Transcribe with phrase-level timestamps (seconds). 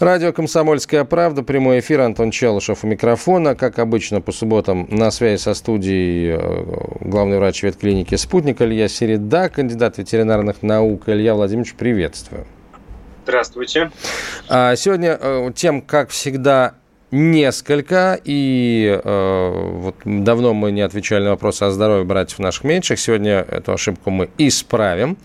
[0.00, 3.54] Радио «Комсомольская правда», прямой эфир, Антон Челышев у микрофона.
[3.54, 9.50] Как обычно, по субботам на связи со студией э, главный врач ветклиники «Спутник» Илья Середа,
[9.50, 11.02] кандидат ветеринарных наук.
[11.10, 12.46] Илья Владимирович, приветствую.
[13.24, 13.90] Здравствуйте.
[14.48, 16.76] А сегодня э, тем, как всегда,
[17.10, 23.00] несколько, и э, вот давно мы не отвечали на вопросы о здоровье братьев наших меньших.
[23.00, 25.16] Сегодня эту ошибку мы исправим.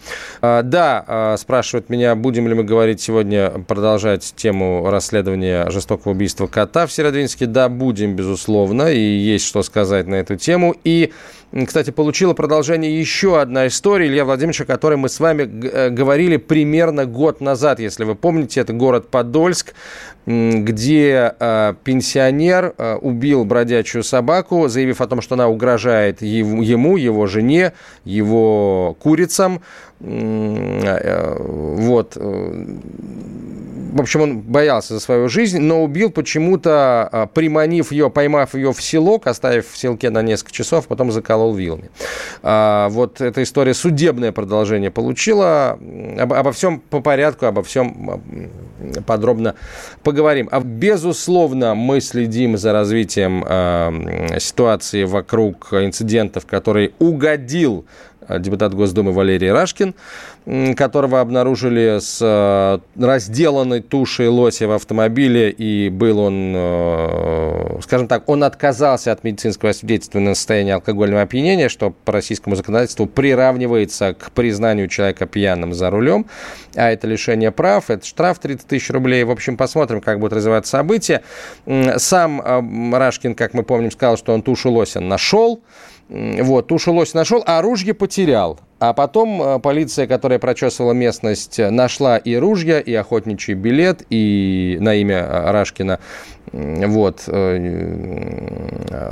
[0.41, 6.47] Э, да, э, спрашивают меня, будем ли мы говорить сегодня, продолжать тему расследования жестокого убийства
[6.47, 7.45] кота в Северодвинске.
[7.45, 10.75] Да, будем, безусловно, и есть что сказать на эту тему.
[10.83, 11.11] И
[11.65, 16.35] кстати, получила продолжение еще одна история Илья Владимирович, о которой мы с вами э, говорили
[16.35, 18.59] примерно год назад, если вы помните.
[18.59, 19.73] Это город Подольск,
[20.25, 27.27] где э, пенсионер э, убил бродячую собаку, заявив о том, что она угрожает ему, его
[27.27, 27.73] жене,
[28.03, 29.61] его курицам.
[29.99, 32.17] Вот
[33.95, 38.73] в общем, он боялся за свою жизнь, но убил почему-то, а, приманив ее, поймав ее
[38.73, 41.89] в селок, оставив в селке на несколько часов, потом заколол вилами.
[42.43, 45.79] А, вот эта история судебное продолжение получила.
[46.19, 48.21] обо всем по порядку, обо всем
[49.05, 49.55] подробно
[50.03, 50.49] поговорим.
[50.51, 57.85] А безусловно, мы следим за развитием э, ситуации вокруг инцидентов, который угодил
[58.39, 59.95] депутат Госдумы Валерий Рашкин,
[60.75, 68.29] которого обнаружили с э, разделанной тушей лося в автомобиле, и был он, э, скажем так,
[68.29, 74.31] он отказался от медицинского свидетельства на состояние алкогольного опьянения, что по российскому законодательству приравнивается к
[74.31, 76.27] признанию человека пьяным за рулем,
[76.75, 79.23] а это лишение прав, это штраф 30 тысяч рублей.
[79.23, 81.21] В общем, посмотрим, как будут развиваться события.
[81.97, 85.61] Сам Рашкин, как мы помним, сказал, что он тушу лося нашел,
[86.09, 88.59] вот, тушу лось нашел, а ружье потерял.
[88.77, 94.93] А потом э, полиция, которая прочесывала местность, нашла и ружья, и охотничий билет, и на
[94.95, 95.99] имя э, Рашкина.
[96.51, 97.23] Вот.
[97.27, 97.57] Э,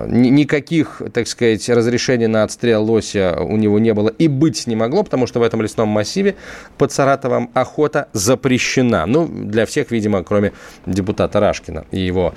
[0.08, 5.04] никаких, так сказать, разрешений на отстрел лося у него не было и быть не могло,
[5.04, 6.36] потому что в этом лесном массиве
[6.78, 9.06] под Саратовом охота запрещена.
[9.08, 10.52] Ну, для всех, видимо, кроме
[10.86, 12.36] депутата Рашкина и его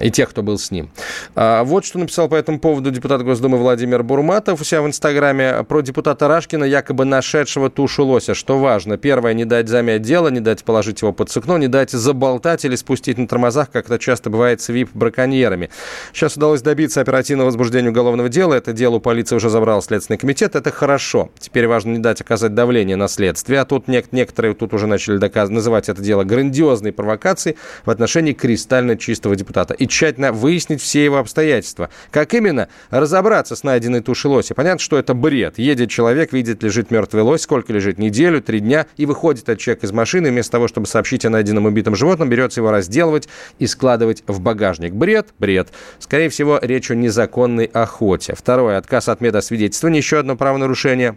[0.00, 0.90] и тех, кто был с ним.
[1.34, 5.64] А, вот что написал по этому поводу депутат Госдумы Владимир Бурматов у себя в Инстаграме
[5.64, 8.34] про депутата Рашкина, якобы нашедшего тушу лося.
[8.34, 8.96] Что важно?
[8.96, 12.76] Первое, не дать замять дело, не дать положить его под сукно, не дать заболтать или
[12.76, 15.70] спустить на тормозах, как это часто бывает с ВИП-браконьерами.
[16.12, 18.54] Сейчас удалось добиться оперативного возбуждения уголовного дела.
[18.54, 20.54] Это дело у полиции уже забрал Следственный комитет.
[20.54, 21.30] Это хорошо.
[21.38, 23.60] Теперь важно не дать оказать давление на следствие.
[23.60, 25.48] А тут некоторые тут уже начали доказ...
[25.48, 31.04] называть это дело грандиозной провокацией в отношении отношении кристально чистого депутата и тщательно выяснить все
[31.04, 31.90] его обстоятельства.
[32.10, 32.68] Как именно?
[32.90, 34.54] Разобраться с найденной тушей лося.
[34.54, 35.58] Понятно, что это бред.
[35.58, 37.98] Едет человек, видит, лежит мертвый лось, сколько лежит?
[37.98, 41.66] Неделю, три дня, и выходит этот человек из машины, вместо того, чтобы сообщить о найденном
[41.66, 43.28] убитом животном, берется его разделывать
[43.58, 44.92] и складывать в багажник.
[44.92, 45.28] Бред?
[45.38, 45.68] Бред.
[45.98, 48.34] Скорее всего, речь о незаконной охоте.
[48.34, 48.78] Второе.
[48.78, 50.00] Отказ от медосвидетельствования.
[50.00, 51.16] Еще одно правонарушение.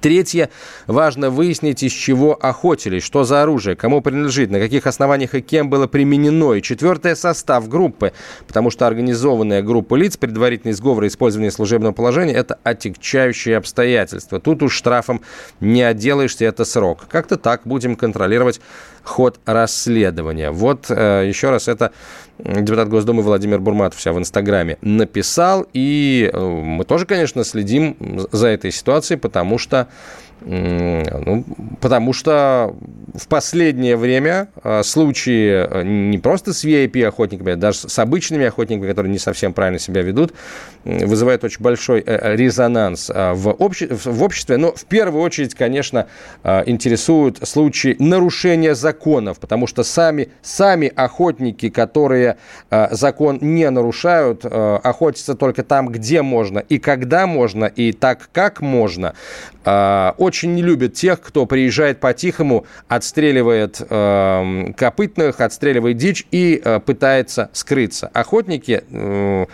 [0.00, 0.50] Третье.
[0.88, 5.70] Важно выяснить, из чего охотились, что за оружие, кому принадлежит, на каких основаниях и кем
[5.70, 6.54] было применено.
[6.54, 7.14] И четвертое.
[7.14, 8.12] Состав группы,
[8.48, 14.40] потому что организованная группа лиц, предварительный сговор и использование служебного положения– это отягчающие обстоятельства.
[14.40, 15.22] Тут уж штрафом
[15.60, 17.06] не отделаешься, это срок.
[17.08, 18.60] Как-то так будем контролировать
[19.06, 20.50] ход расследования.
[20.50, 21.92] Вот э, еще раз это
[22.38, 25.66] депутат Госдумы Владимир Бурматов себя в Инстаграме написал.
[25.72, 27.96] И э, мы тоже, конечно, следим
[28.32, 29.88] за этой ситуацией, потому что
[30.46, 31.44] ну,
[31.80, 32.74] потому что
[33.16, 38.88] в последнее время а, случаи а, не просто с VIP-охотниками, а даже с обычными охотниками,
[38.88, 40.34] которые не совсем правильно себя ведут,
[40.84, 43.88] вызывают очень большой э, резонанс а, в, обще...
[43.88, 44.56] в обществе.
[44.56, 46.06] Но в первую очередь, конечно,
[46.44, 52.36] интересуют случаи нарушения законов, потому что сами, сами охотники, которые
[52.90, 59.14] закон не нарушают, охотятся только там, где можно и когда можно, и так, как можно
[59.64, 67.50] очень не любят тех, кто приезжает по-тихому, отстреливает э, копытных, отстреливает дичь и э, пытается
[67.52, 68.10] скрыться.
[68.12, 69.46] Охотники, э,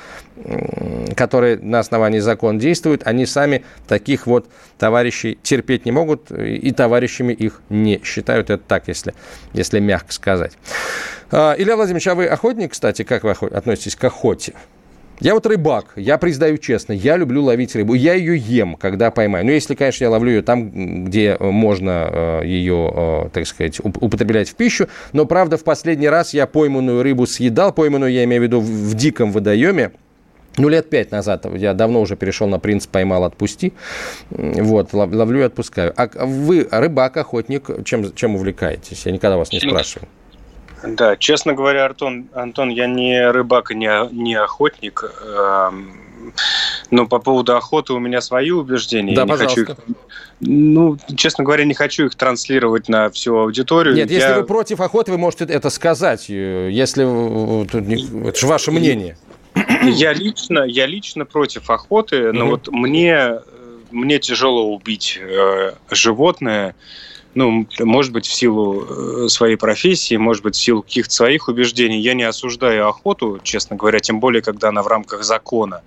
[1.14, 4.46] которые на основании закона действуют, они сами таких вот
[4.78, 8.50] товарищей терпеть не могут и товарищами их не считают.
[8.50, 9.14] Это так, если,
[9.52, 10.52] если мягко сказать.
[11.30, 14.54] Э, Илья Владимирович, а вы охотник, кстати, как вы относитесь к охоте?
[15.22, 17.94] Я вот рыбак, я признаю честно, я люблю ловить рыбу.
[17.94, 19.46] Я ее ем, когда поймаю.
[19.46, 24.50] Ну, если, конечно, я ловлю ее там, где можно э, ее, э, так сказать, употреблять
[24.50, 24.88] в пищу.
[25.12, 27.72] Но, правда, в последний раз я пойманную рыбу съедал.
[27.72, 29.92] Пойманную, я имею в виду, в диком водоеме.
[30.58, 33.72] Ну, лет пять назад я давно уже перешел на принцип «поймал, отпусти».
[34.30, 35.94] Вот, ловлю и отпускаю.
[35.96, 39.06] А вы рыбак, охотник, чем, чем увлекаетесь?
[39.06, 40.08] Я никогда вас не спрашиваю.
[40.84, 45.04] Да, честно говоря, Антон, Антон, я не рыбак и не, не охотник.
[45.24, 46.02] Эм,
[46.90, 49.14] но по поводу охоты у меня свои убеждения.
[49.14, 49.60] Да, я пожалуйста.
[49.60, 49.96] Не хочу их,
[50.40, 53.94] ну, честно говоря, не хочу их транслировать на всю аудиторию.
[53.94, 54.18] Нет, я...
[54.18, 56.28] если вы против охоты, вы можете это сказать.
[56.28, 59.16] Если это же ваше мнение.
[59.82, 62.50] Я лично, я лично против охоты, но угу.
[62.52, 63.40] вот мне,
[63.90, 66.74] мне тяжело убить э, животное
[67.34, 71.98] ну, может быть, в силу э, своей профессии, может быть, в силу каких-то своих убеждений.
[71.98, 75.82] Я не осуждаю охоту, честно говоря, тем более, когда она в рамках закона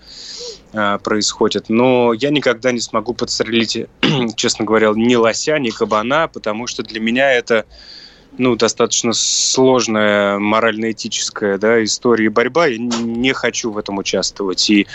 [0.74, 1.70] э, происходит.
[1.70, 3.88] Но я никогда не смогу подстрелить,
[4.36, 7.66] честно говоря, ни лося, ни кабана, потому что для меня это
[8.38, 12.68] ну, достаточно сложная морально-этическая да, история и борьба.
[12.68, 14.70] Я не хочу в этом участвовать.
[14.70, 14.88] И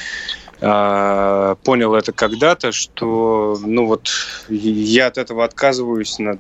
[0.61, 4.11] а, понял это когда-то, что ну вот
[4.49, 6.39] я от этого отказываюсь на...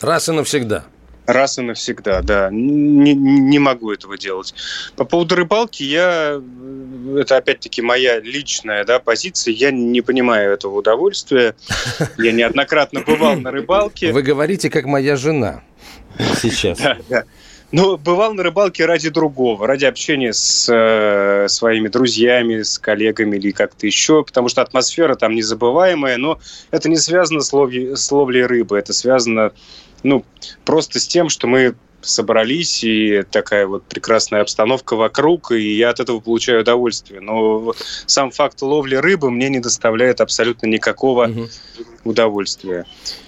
[0.00, 0.84] Раз и навсегда.
[1.26, 2.48] Раз и навсегда, да.
[2.50, 4.54] Не, не могу этого делать.
[4.96, 6.40] По поводу рыбалки, я
[7.16, 9.54] это опять-таки моя личная да, позиция.
[9.54, 11.54] Я не понимаю этого удовольствия.
[12.18, 14.12] Я неоднократно бывал на рыбалке.
[14.12, 15.62] Вы говорите, как моя жена
[16.40, 16.78] сейчас.
[16.78, 17.24] Да, да.
[17.72, 23.50] Ну, бывал на рыбалке ради другого, ради общения с э, своими друзьями, с коллегами или
[23.50, 26.38] как-то еще, потому что атмосфера там незабываемая, но
[26.70, 29.52] это не связано с, ловли, с ловлей рыбы, это связано
[30.02, 30.22] ну,
[30.66, 36.00] просто с тем, что мы собрались, и такая вот прекрасная обстановка вокруг, и я от
[36.00, 37.20] этого получаю удовольствие.
[37.20, 37.74] Но
[38.06, 41.48] сам факт ловли рыбы мне не доставляет абсолютно никакого угу.
[42.04, 42.84] Удовольствия.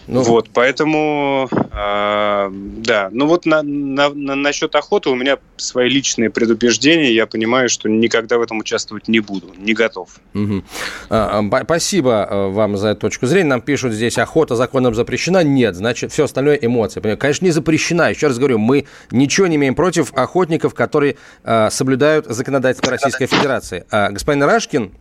[0.07, 3.09] Ну, вот, поэтому, э, да.
[3.11, 7.13] Ну вот на, на, на, насчет охоты у меня свои личные предубеждения.
[7.13, 10.11] Я понимаю, что никогда в этом участвовать не буду, не готов.
[10.35, 10.63] Угу.
[11.09, 13.49] А, спасибо э, вам за эту точку зрения.
[13.49, 15.43] Нам пишут здесь, охота законом запрещена.
[15.43, 17.01] Нет, значит, все остальное эмоции.
[17.01, 18.11] Конечно, не запрещена.
[18.11, 23.87] Еще раз говорю, мы ничего не имеем против охотников, которые э, соблюдают законодательство Российской Федерации.
[23.91, 24.93] А, господин Рашкин,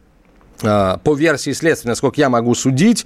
[0.64, 3.06] по версии следствия, насколько я могу судить,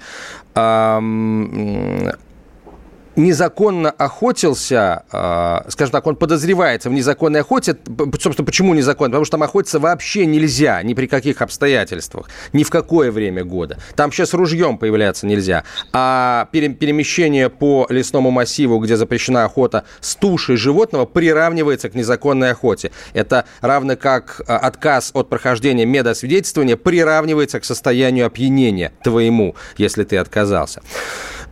[3.18, 7.76] незаконно охотился, а, скажем так, он подозревается в незаконной охоте.
[8.20, 9.10] Собственно, почему незаконно?
[9.10, 13.78] Потому что там охотиться вообще нельзя, ни при каких обстоятельствах, ни в какое время года.
[13.96, 15.64] Там сейчас ружьем появляться нельзя.
[15.92, 22.92] А перемещение по лесному массиву, где запрещена охота с тушей животного, приравнивается к незаконной охоте.
[23.12, 30.16] Это равно как а, отказ от прохождения медосвидетельствования приравнивается к состоянию опьянения твоему, если ты
[30.18, 30.82] отказался.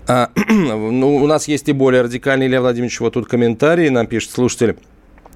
[0.08, 4.30] А, ну, у нас есть и более радикальный, Илья Владимирович, вот тут комментарий нам пишет
[4.30, 4.76] слушатель.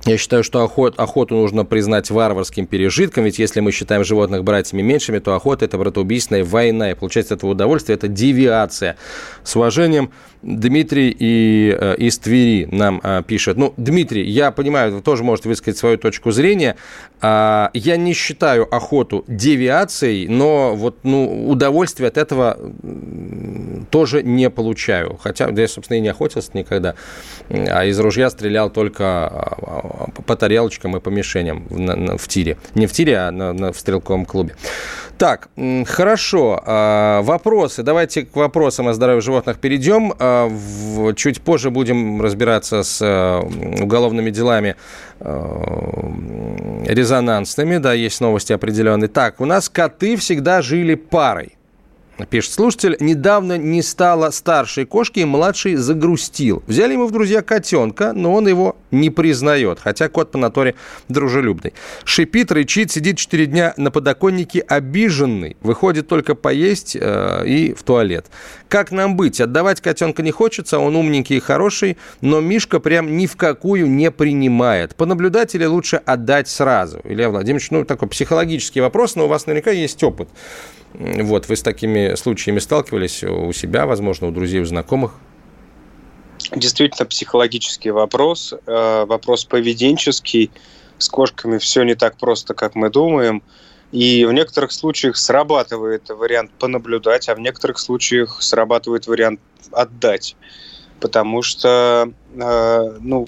[0.06, 4.80] Я считаю, что охот, охоту нужно признать варварским пережитком, ведь если мы считаем животных братьями
[4.80, 8.96] меньшими, то охота– это братоубийственная война, и получать с этого удовольствие– это девиация.
[9.44, 10.10] С уважением,
[10.42, 13.58] Дмитрий и, э, из Твери нам э, пишет.
[13.58, 16.76] Ну, Дмитрий, я понимаю, вы тоже можете высказать свою точку зрения.
[17.20, 22.58] Э, я не считаю охоту девиацией, но вот, ну, удовольствие от этого
[23.90, 25.18] тоже не получаю.
[25.22, 26.94] Хотя, да я, собственно, и не охотился никогда,
[27.50, 32.28] а из ружья стрелял только а, а, по тарелочкам и по мишеням в, на, в
[32.28, 32.56] тире.
[32.74, 34.56] Не в тире, а на, на, в стрелковом клубе.
[35.18, 35.50] Так,
[35.86, 36.62] хорошо.
[37.22, 37.82] Вопросы.
[37.82, 40.14] Давайте к вопросам о здоровье животных перейдем.
[41.16, 44.76] Чуть позже будем разбираться с э, уголовными делами
[45.20, 47.78] э, резонансными.
[47.78, 49.08] Да, есть новости определенные.
[49.08, 51.56] Так, у нас коты всегда жили парой.
[52.28, 56.62] Пишет слушатель, недавно не стало старшей кошки, и младший загрустил.
[56.66, 60.74] Взяли ему в друзья котенка, но он его не признает, хотя кот по натуре
[61.08, 61.72] дружелюбный.
[62.04, 68.26] Шипит, рычит, сидит 4 дня на подоконнике обиженный, выходит только поесть э, и в туалет.
[68.68, 69.40] Как нам быть?
[69.40, 74.10] Отдавать котенка не хочется, он умненький и хороший, но Мишка прям ни в какую не
[74.10, 74.94] принимает.
[74.94, 77.00] Понаблюдать или лучше отдать сразу?
[77.04, 80.28] Илья Владимирович, ну такой психологический вопрос, но у вас наверняка есть опыт.
[80.94, 85.12] Вот, вы с такими случаями сталкивались у себя, возможно, у друзей, у знакомых?
[86.54, 90.50] Действительно, психологический вопрос, э, вопрос поведенческий.
[90.98, 93.42] С кошками все не так просто, как мы думаем.
[93.92, 99.40] И в некоторых случаях срабатывает вариант понаблюдать, а в некоторых случаях срабатывает вариант
[99.72, 100.36] отдать.
[101.00, 103.26] Потому что э, ну,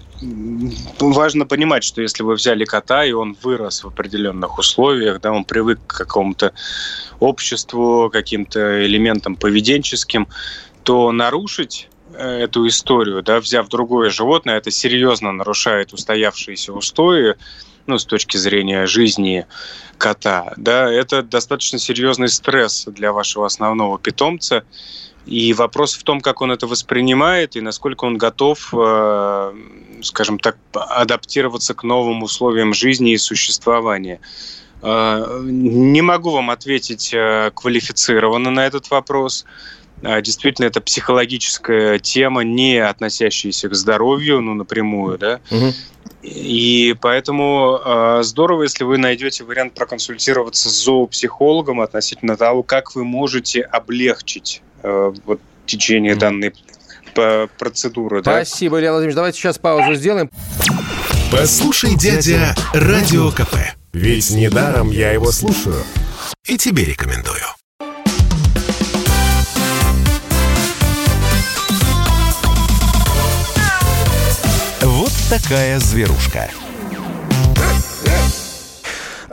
[1.00, 5.44] важно понимать, что если вы взяли кота, и он вырос в определенных условиях, да, он
[5.44, 6.52] привык к какому-то
[7.18, 10.28] обществу, каким-то элементам поведенческим,
[10.82, 17.34] то нарушить э, эту историю, да, взяв другое животное, это серьезно нарушает устоявшиеся устои,
[17.86, 19.46] ну, с точки зрения жизни
[19.98, 24.64] кота, да, это достаточно серьезный стресс для вашего основного питомца.
[25.26, 29.52] И вопрос в том, как он это воспринимает и насколько он готов, э,
[30.02, 34.20] скажем так, адаптироваться к новым условиям жизни и существования.
[34.82, 39.44] Э, не могу вам ответить э, квалифицированно на этот вопрос.
[40.02, 45.40] Действительно, это психологическая тема, не относящаяся к здоровью, ну, напрямую, да.
[45.50, 45.72] Угу.
[46.22, 53.04] И поэтому э, здорово, если вы найдете вариант проконсультироваться с зоопсихологом относительно того, как вы
[53.04, 56.18] можете облегчить э, вот, течение mm.
[56.18, 56.54] данной
[57.58, 58.22] процедуры.
[58.22, 58.80] Спасибо, да?
[58.80, 59.16] Илья Владимирович.
[59.16, 60.30] Давайте сейчас паузу сделаем.
[61.30, 63.56] Послушай, дядя, Радио КП.
[63.92, 65.82] Ведь недаром я его слушаю.
[66.46, 67.44] И тебе рекомендую.
[75.32, 76.50] Такая зверушка.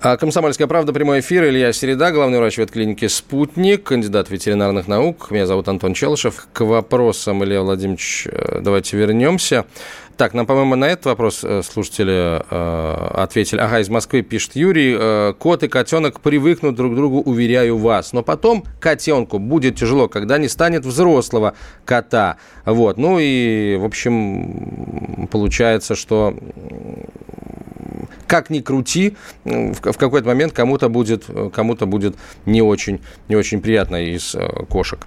[0.02, 1.44] А «Комсомольская правда», прямой эфир.
[1.44, 5.30] Илья Середа, главный врач ветклиники «Спутник», кандидат ветеринарных наук.
[5.30, 6.48] Меня зовут Антон Челышев.
[6.54, 9.66] К вопросам, Илья Владимирович, э, давайте вернемся.
[10.16, 13.60] Так, нам, по-моему, на этот вопрос э, слушатели э, ответили.
[13.60, 14.96] Ага, из Москвы пишет Юрий.
[14.98, 18.14] Э, кот и котенок привыкнут друг к другу, уверяю вас.
[18.14, 22.38] Но потом котенку будет тяжело, когда не станет взрослого кота.
[22.64, 22.96] Вот.
[22.96, 26.34] Ну и, в общем, получается, что
[28.30, 33.96] как ни крути, в какой-то момент кому-то будет, кому-то будет не очень, не очень приятно
[33.96, 35.00] из э, кошек.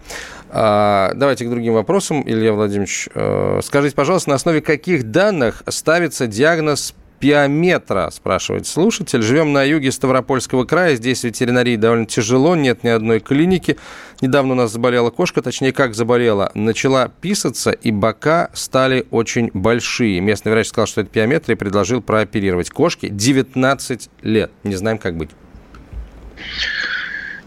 [0.51, 3.09] А, давайте к другим вопросам, Илья Владимирович.
[3.15, 9.23] Э, скажите, пожалуйста, на основе каких данных ставится диагноз пиометра, спрашивает слушатель.
[9.23, 13.79] Живем на юге Ставропольского края, здесь ветеринарии довольно тяжело, нет ни одной клиники.
[14.21, 20.21] Недавно у нас заболела кошка, точнее, как заболела, начала писаться, и бока стали очень большие.
[20.21, 22.71] Местный врач сказал, что это пиометр, и предложил прооперировать.
[22.71, 24.51] Кошке 19 лет.
[24.65, 25.31] Не знаем, как быть.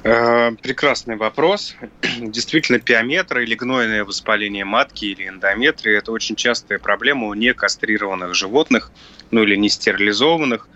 [0.06, 1.76] Э, прекрасный вопрос.
[2.20, 8.92] Действительно, пиометры или гнойное воспаление матки или эндометрии– это очень частая проблема у некастрированных животных,
[9.36, 10.68] ну или не стерилизованных.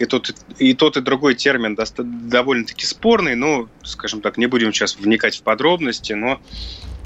[0.00, 4.96] И тот, и тот, и другой термин довольно-таки спорный, но, скажем так, не будем сейчас
[4.96, 6.40] вникать в подробности, но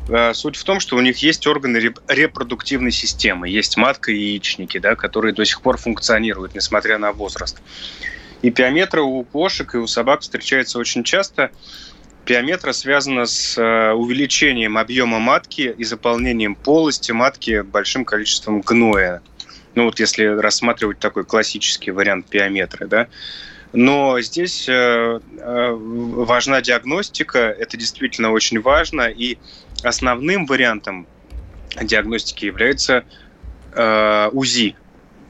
[0.09, 4.79] э, суть в том, что у них есть органы репродуктивной системы, есть матка и яичники,
[4.79, 7.61] да, которые до сих пор функционируют, несмотря на возраст.
[8.43, 11.51] И пиометры у кошек и у собак встречаются очень часто.
[12.25, 19.21] Пиометра связана с э, увеличением объема матки и заполнением полости матки большим количеством гноя.
[19.75, 23.09] Ну вот если рассматривать такой классический вариант пиометры, да.
[23.73, 29.39] Но здесь э, э, важна диагностика, это действительно очень важно, и
[29.83, 31.07] основным вариантом
[31.83, 33.05] диагностики является
[34.31, 34.77] УЗИ,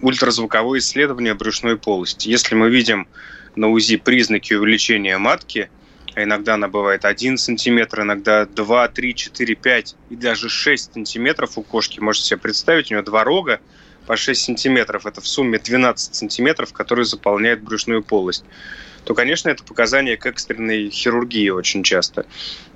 [0.02, 2.28] ультразвуковое исследование брюшной полости.
[2.28, 3.08] Если мы видим
[3.56, 5.70] на УЗИ признаки увеличения матки,
[6.14, 11.58] а иногда она бывает 1 сантиметр, иногда 2, 3, 4, 5 и даже 6 сантиметров
[11.58, 13.60] у кошки, можете себе представить, у нее два рога
[14.06, 18.44] по 6 сантиметров, это в сумме 12 сантиметров, которые заполняют брюшную полость
[19.04, 22.26] то, конечно, это показание к экстренной хирургии очень часто.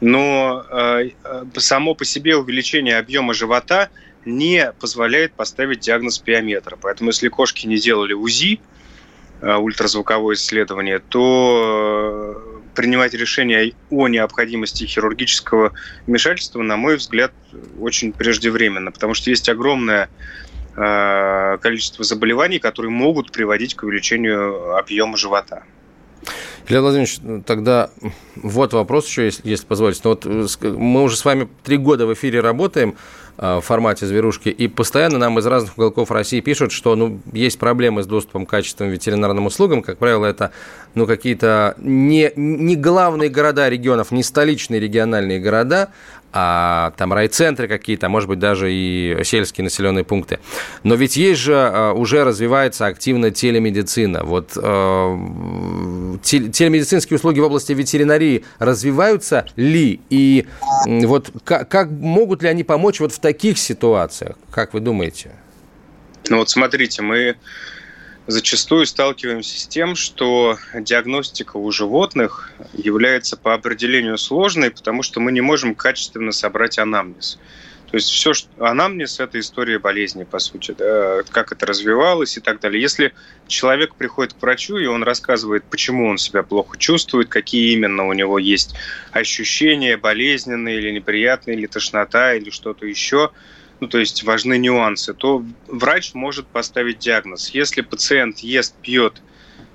[0.01, 3.89] Но э, э само по себе увеличение объема живота
[4.25, 6.77] не позволяет поставить диагноз пиометра.
[6.81, 8.61] Поэтому если кошки не делали УЗИ,
[9.41, 15.73] э, ультразвуковое исследование, то э, принимать решение о необходимости хирургического
[16.07, 17.33] вмешательства, на мой взгляд,
[17.81, 20.48] очень преждевременно, потому что есть огромное э,
[20.79, 25.65] количество заболеваний, которые могут приводить к увеличению объема живота.
[26.69, 27.91] Илья Владимирович, ну, тогда
[28.37, 30.01] вот вопрос еще, если, если позволите.
[30.05, 30.27] Ну, вот
[30.63, 32.97] мы уже с вами три года в эфире работаем.
[33.41, 34.49] Э, в формате зверушки.
[34.49, 38.51] И постоянно нам из разных уголков России пишут, что ну, есть проблемы с доступом к
[38.51, 39.83] качественным ветеринарным услугам.
[39.83, 40.51] Как правило, это
[40.95, 45.91] ну, какие-то не, не главные города регионов, не столичные региональные города,
[46.33, 50.39] а там райцентры какие-то, а может быть, даже и сельские населенные пункты.
[50.83, 54.25] Но ведь есть же, а, уже развивается активно телемедицина.
[54.25, 54.59] Вот э,
[56.23, 60.01] телемедицинские услуги в области ветеринарии развиваются ли?
[60.11, 60.47] И
[60.87, 64.37] вот как, как могут ли они помочь вот в таких ситуациях?
[64.51, 65.33] Как вы думаете?
[66.29, 67.37] Ну вот смотрите, мы
[68.29, 75.33] зачастую сталкиваемся с тем, что диагностика у животных является по определению сложной, потому что мы
[75.33, 77.39] не можем качественно собрать анамнез.
[77.91, 82.41] То есть все, что анамнез– это история болезни, по сути, да, как это развивалось и
[82.41, 82.83] так далее.
[82.83, 83.15] Если
[83.47, 88.13] человек приходит к врачу, и он рассказывает, почему он себя плохо чувствует, какие именно у
[88.13, 88.75] него есть
[89.11, 93.31] ощущения, болезненные или неприятные, или тошнота, или что-то еще,
[93.81, 97.51] ну, то есть важны нюансы, то врач может поставить диагноз.
[97.51, 99.23] Если пациент ест, пьет,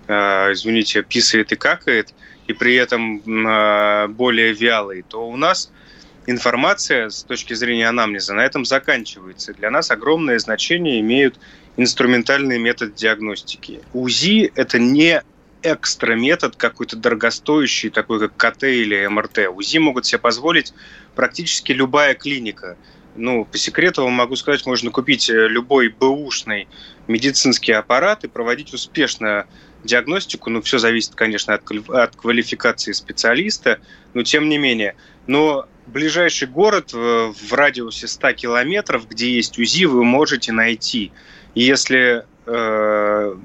[0.08, 0.14] э,
[0.54, 2.14] извините, писает и какает,
[2.48, 5.72] и при этом э, более вялый, то у нас–
[6.26, 9.54] информация с точки зрения анамнеза на этом заканчивается.
[9.54, 11.40] Для нас огромное значение имеют
[11.78, 13.82] инструментальный метод диагностики.
[13.94, 15.22] УЗИ– это не
[15.64, 19.50] экстра метод какой-то дорогостоящий, такой как КТ или МРТ.
[19.50, 20.74] УЗИ могут себе позволить
[21.16, 22.78] практически любая клиника.
[23.16, 26.68] Ну, по секрету вам могу сказать, можно купить э, любой бэушный
[27.08, 29.46] медицинский аппарат и проводить успешно
[29.84, 30.50] диагностику.
[30.50, 33.80] Ну, все зависит, конечно, от, от квалификации специалиста,
[34.14, 34.96] но тем не менее.
[35.28, 41.12] Но ближайший город в, в радиусе 100 километров, где есть УЗИ, вы можете найти.
[41.54, 43.36] если, э,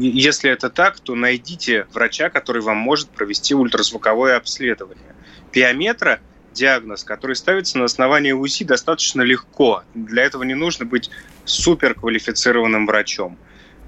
[0.00, 5.14] если это так, то найдите врача, который вам может провести ультразвуковое обследование.
[5.52, 6.20] Пиометра
[6.52, 9.82] диагноз, который ставится на основании УЗИ достаточно легко.
[9.94, 11.10] Для этого не нужно быть
[11.44, 13.38] суперквалифицированным врачом.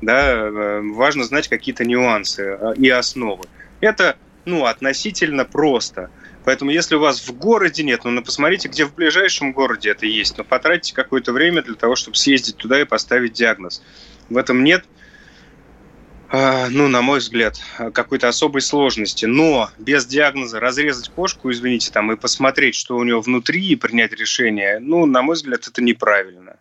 [0.01, 3.45] Да, э, важно знать какие-то нюансы э, и основы.
[3.81, 6.11] Это ну, относительно просто–
[6.45, 10.37] Поэтому если у вас в городе нет, ну, посмотрите, где в ближайшем городе это есть.
[10.39, 13.83] Но потратьте какое-то время для того, чтобы съездить туда и поставить диагноз.
[14.29, 14.89] В этом нет, а,
[16.33, 17.61] ну, на мой взгляд,
[17.93, 19.27] какой-то особой сложности.
[19.27, 24.13] Но без диагноза разрезать кошку, извините, там, и посмотреть, что у него внутри, и принять
[24.13, 26.57] решение, ну, на мой взгляд, это неправильно.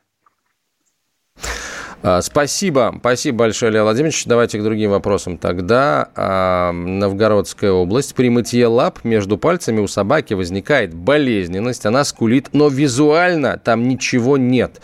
[2.03, 4.25] А, спасибо, спасибо большое, Лео Владимирович.
[4.25, 6.09] Давайте к другим вопросам тогда.
[6.15, 8.15] А, Новгородская область.
[8.15, 14.37] При мытье лап между пальцами у собаки возникает болезненность, она скулит, но визуально там ничего
[14.37, 14.81] нет.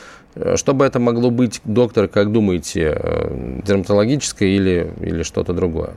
[0.55, 5.93] Что бы это могло быть, доктор, как думаете, э, дерматологическое или, или что-то другое?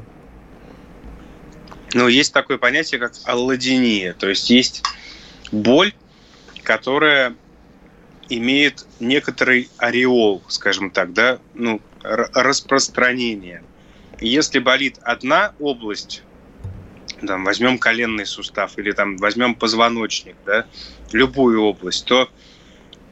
[1.95, 4.15] Ну, есть такое понятие, как аллодиния.
[4.15, 4.83] То есть есть
[5.53, 5.93] боль,
[6.63, 7.35] которая
[8.29, 13.63] имеет некоторый ореол, скажем так, да, ну, распространение.
[14.21, 16.23] Если болит одна область,
[17.26, 20.67] там, возьмем коленный сустав или там возьмем позвоночник, да,
[21.13, 22.29] любую область, то,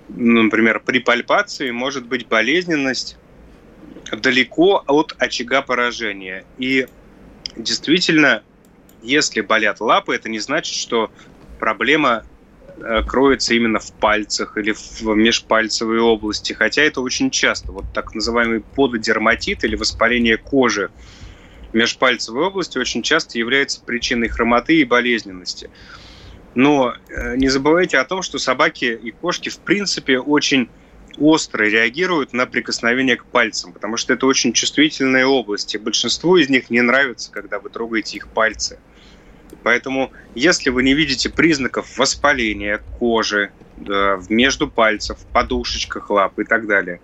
[0.09, 3.16] например, при пальпации может быть болезненность
[4.12, 6.44] далеко от очага поражения.
[6.59, 6.87] И
[7.57, 8.42] действительно,
[9.03, 11.11] если болят лапы, это не значит, что
[11.59, 12.25] проблема
[12.81, 17.73] Э, кроется именно в пальцах или в межпальцевой области, хотя это очень часто.
[17.73, 20.90] Вот так называемый пододерматит или воспаление кожи
[21.73, 25.71] межпальцевой области очень часто является причиной хромоты и болезненности.
[26.59, 30.68] Но э, не забывайте о том, что собаки и кошки в принципе очень
[31.16, 35.77] остро реагируют на прикосновение к пальцам, потому что это очень чувствительные области.
[35.77, 38.81] Большинству из них не нравится, когда вы трогаете их пальцы.
[39.62, 46.66] Поэтому, если вы не видите признаков воспаления кожи да, между пальцев, подушечках лап и так
[46.66, 47.01] далее,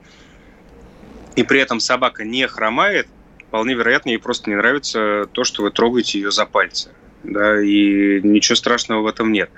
[1.36, 3.06] и при этом собака не хромает,
[3.46, 6.90] вполне вероятно, ей просто не нравится то, что вы трогаете ее за пальцы.
[7.24, 9.50] Да, и ничего страшного в этом нет.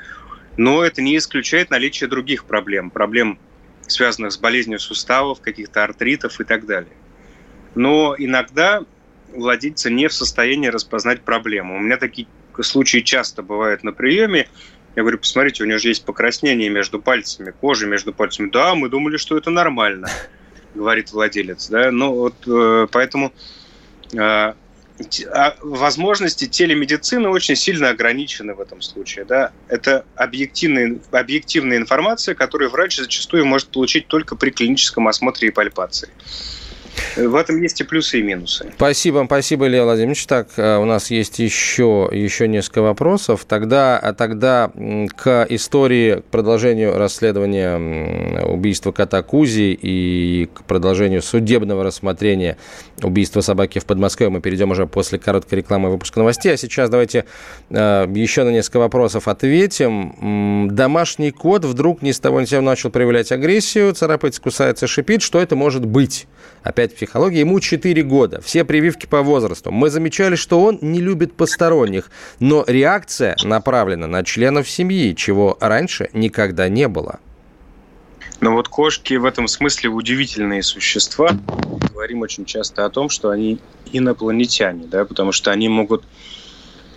[0.56, 2.90] Но это не исключает наличие других проблем.
[2.90, 3.38] Проблем,
[3.86, 6.92] связанных с болезнью суставов, каких-то артритов и так далее.
[7.74, 8.84] Но иногда
[9.34, 11.76] владельцы не в состоянии распознать проблему.
[11.76, 12.26] У меня такие
[12.60, 14.48] случаи часто бывают на приеме.
[14.94, 18.48] Я говорю, посмотрите, у него же есть покраснение между пальцами, кожа между пальцами.
[18.48, 20.08] Да, мы думали, что это нормально,
[20.74, 21.68] говорит владелец.
[21.68, 21.90] Да?
[21.90, 23.32] Ну, вот, э, поэтому
[24.14, 24.54] э,
[25.62, 29.24] возможности телемедицины очень сильно ограничены в этом случае.
[29.24, 29.52] Да?
[29.68, 36.08] Это объективная, объективная информация, которую врач зачастую может получить только при клиническом осмотре и пальпации.
[37.16, 38.72] В этом есть и плюсы, и минусы.
[38.76, 40.26] Спасибо, спасибо, Илья Владимирович.
[40.26, 43.44] Так, э, у нас есть еще, еще несколько вопросов.
[43.46, 44.70] Тогда, а тогда
[45.16, 52.56] к истории, к продолжению расследования убийства кота Кузи и к продолжению судебного рассмотрения
[53.02, 56.52] убийства собаки в Подмосковье мы перейдем уже после короткой рекламы выпуска новостей.
[56.52, 57.24] А сейчас давайте
[57.70, 60.68] э, еще на несколько вопросов ответим.
[60.74, 65.22] Домашний кот вдруг ни с того ни с сего начал проявлять агрессию, царапается, кусается, шипит.
[65.22, 66.26] Что это может быть?
[66.62, 67.40] Опять психология.
[67.40, 68.40] Ему 4 года.
[68.40, 69.70] Все прививки по возрасту.
[69.70, 72.10] Мы замечали, что он не любит посторонних.
[72.40, 77.20] Но реакция направлена на членов семьи, чего раньше никогда не было.
[78.40, 81.30] Но вот кошки в этом смысле удивительные существа.
[81.92, 83.58] Говорим очень часто о том, что они
[83.92, 86.04] инопланетяне, да, потому что они могут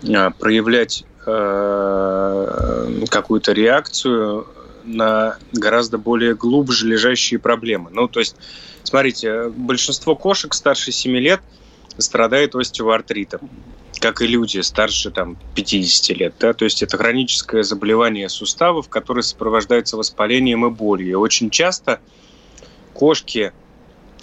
[0.06, 4.46] а, проявлять э, какую-то реакцию
[4.84, 7.90] на гораздо более глубже лежащие проблемы.
[7.90, 8.36] Ну, то есть,
[8.82, 11.40] смотрите, большинство кошек старше 7 лет
[11.98, 13.50] страдает остеоартритом,
[14.00, 16.34] как и люди старше там, 50 лет.
[16.38, 16.52] Да?
[16.52, 21.10] То есть это хроническое заболевание суставов, которое сопровождается воспалением и болью.
[21.10, 22.00] И очень часто
[22.94, 23.52] кошки,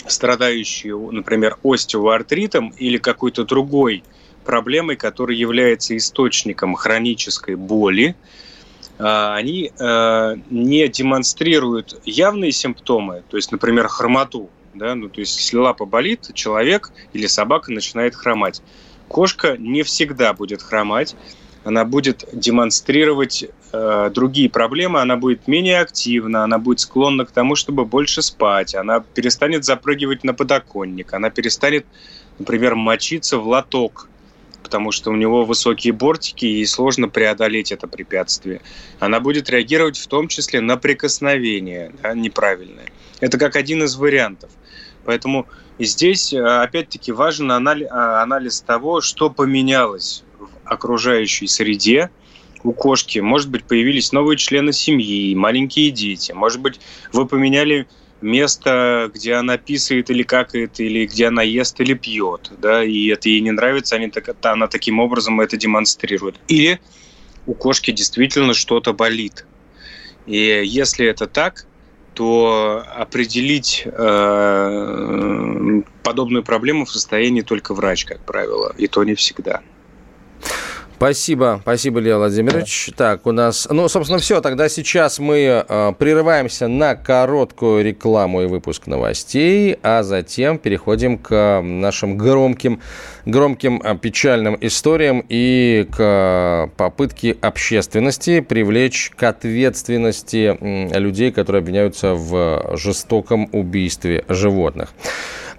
[0.08, 4.04] страдающие, например, остеоартритом или какой-то другой
[4.46, 8.16] проблемой, которая является источником хронической боли,
[9.00, 15.58] они э, не демонстрируют явные симптомы, то есть, например, хромоту, да, ну, то есть, если
[15.58, 18.62] лапа болит, человек или собака начинает хромать.
[19.08, 21.16] Кошка не всегда будет хромать,
[21.64, 27.56] она будет демонстрировать э, другие проблемы, она будет менее активна, она будет склонна к тому,
[27.56, 31.86] чтобы больше спать, она перестанет запрыгивать на подоконник, она перестанет,
[32.40, 34.10] например, мочиться в лоток,
[34.68, 38.60] потому что у него высокие бортики и сложно преодолеть это препятствие.
[39.00, 42.88] Она будет реагировать в том числе на прикосновение да, неправильное.
[43.22, 44.50] Это как один из вариантов.
[45.06, 45.48] Поэтому
[45.80, 52.10] здесь, э, опять-таки, важен анализ, анализ того, что поменялось в окружающей среде,
[52.64, 56.82] у кошки, может быть, появились новые члены семьи, маленькие дети, может быть,
[57.14, 57.88] вы поменяли
[58.22, 63.30] место, где она писает или какает, или где она ест или пьет, да, и это
[63.30, 66.40] ей не нравится, они так, она таким образом это демонстрирует.
[66.48, 66.80] Или
[67.46, 69.46] у кошки действительно что-то болит.
[70.26, 71.66] И если это так,
[72.14, 79.62] то определить э, подобную проблему в состоянии только врач, как правило, и то не всегда.
[80.98, 82.90] Спасибо, спасибо, Илья Владимирович.
[82.98, 84.42] Так, у нас, ну, собственно, все.
[84.42, 91.62] Тогда сейчас мы э, прерываемся на короткую рекламу и выпуск новостей, а затем переходим к
[91.62, 92.82] нашим громким,
[93.28, 101.60] громким э, печальным историям и к э, попытке общественности привлечь к ответственности э, людей, которые
[101.60, 104.96] обвиняются в жестоком убийстве животных.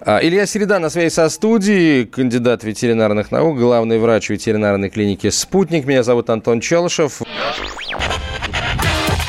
[0.01, 5.85] А, Илья Середа на связи со студией, кандидат ветеринарных наук, главный врач ветеринарной клиники «Спутник».
[5.85, 7.21] Меня зовут Антон Челышев.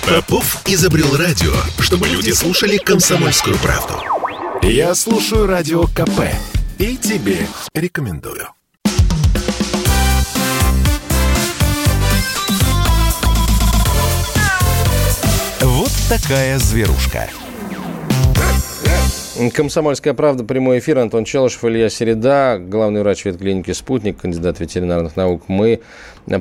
[0.06, 3.94] Попов изобрел радио, чтобы люди слушали комсомольскую правду.
[4.62, 6.20] Я слушаю радио КП
[6.78, 7.38] и тебе
[7.74, 8.48] рекомендую.
[15.61, 17.28] Вот такая зверушка.
[19.48, 20.98] Комсомольская правда, прямой эфир.
[20.98, 25.44] Антон Челышев, Илья Середа, главный врач ветклиники «Спутник», кандидат ветеринарных наук.
[25.48, 25.81] Мы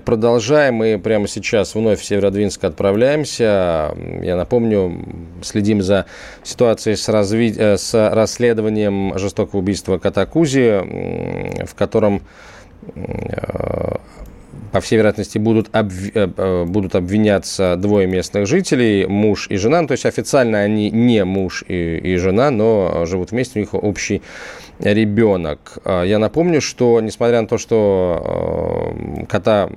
[0.03, 0.75] продолжаем.
[0.75, 3.95] Мы прямо сейчас вновь в Северодвинск отправляемся.
[4.21, 5.05] Я напомню,
[5.41, 6.07] следим за
[6.43, 7.53] ситуацией с, разви...
[7.55, 12.21] Э, с расследованием жестокого убийства кота Кузи, в котором
[12.95, 13.95] э,
[14.71, 16.15] по всей вероятности, будут, обв...
[16.15, 19.81] Э, э, будут обвиняться двое местных жителей, муж и жена.
[19.81, 23.73] Ну, то есть официально они не муж и, и жена, но живут вместе, у них
[23.73, 24.21] общий
[24.79, 25.79] ребенок.
[25.83, 29.69] А, я напомню, что несмотря на то, что э, кота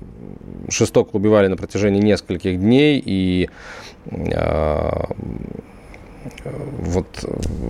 [0.68, 3.50] жестоко убивали на протяжении нескольких дней и
[6.44, 7.24] вот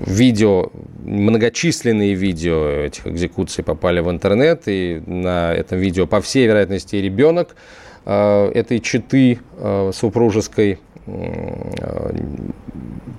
[0.06, 0.70] видео,
[1.04, 7.56] многочисленные видео этих экзекуций попали в интернет, и на этом видео, по всей вероятности, ребенок
[8.04, 10.78] э, этой четы э, супружеской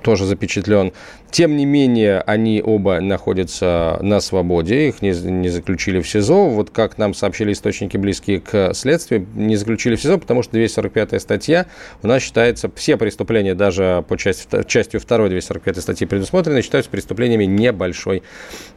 [0.04, 0.94] тоже запечатлен.
[1.32, 6.50] Тем не менее, они оба находятся на свободе, их не, не заключили в СИЗО.
[6.50, 11.22] Вот как нам сообщили источники, близкие к следствию, не заключили в СИЗО, потому что 245
[11.22, 11.66] статья
[12.04, 17.46] у нас считается, все преступления, даже по части, частью 2 245 статьи предусмотрены, считаются преступлениями
[17.46, 18.22] небольшой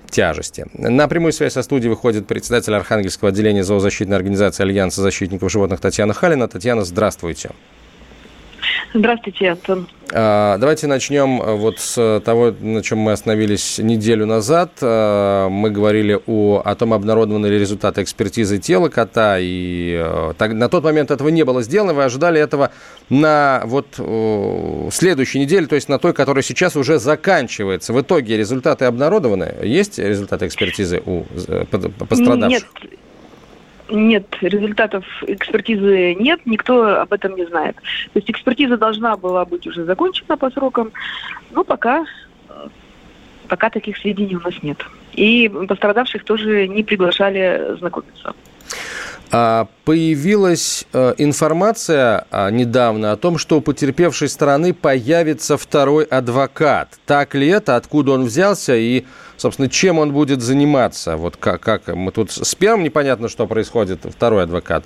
[0.08, 0.66] тяжести.
[0.72, 6.14] На прямую связь со студией выходит председатель Архангельского отделения зоозащитной организации Альянса защитников животных Татьяна
[6.14, 6.48] Халина.
[6.48, 7.50] Татьяна, здравствуйте.
[7.50, 7.85] Здравствуйте,
[8.94, 9.88] Антон.
[10.12, 14.72] А, давайте начнем э, вот с того, на чем мы остановились неделю назад.
[14.80, 19.38] А, мы говорили о, о том, обнародованы ли результаты экспертизы тела кота.
[19.40, 21.92] И э, так, на тот момент этого не было сделано.
[21.92, 22.70] Вы ожидали этого
[23.10, 23.86] на вот
[24.92, 27.92] следующей неделе, то есть на той, которая сейчас уже заканчивается.
[27.92, 29.54] В итоге результаты обнародованы?
[29.62, 31.64] Есть результаты экспертизы у э,
[32.08, 32.50] пострадавших?
[32.50, 32.98] Нет,
[33.90, 37.76] нет, результатов экспертизы нет, никто об этом не знает.
[37.76, 40.92] То есть экспертиза должна была быть уже закончена по срокам,
[41.50, 42.04] но пока,
[43.48, 44.84] пока таких сведений у нас нет.
[45.12, 48.34] И пострадавших тоже не приглашали знакомиться.
[49.32, 56.90] А, появилась э, информация а, недавно о том, что у потерпевшей стороны появится второй адвокат.
[57.06, 57.74] Так ли это?
[57.76, 58.76] Откуда он взялся?
[58.76, 59.04] И,
[59.36, 61.16] собственно, чем он будет заниматься?
[61.16, 64.84] Вот как, как мы тут с первым непонятно, что происходит, второй адвокат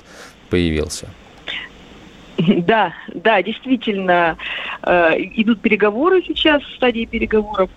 [0.48, 1.09] появился.
[2.38, 4.38] Да, да, действительно,
[4.83, 7.68] э, идут переговоры сейчас, в стадии переговоров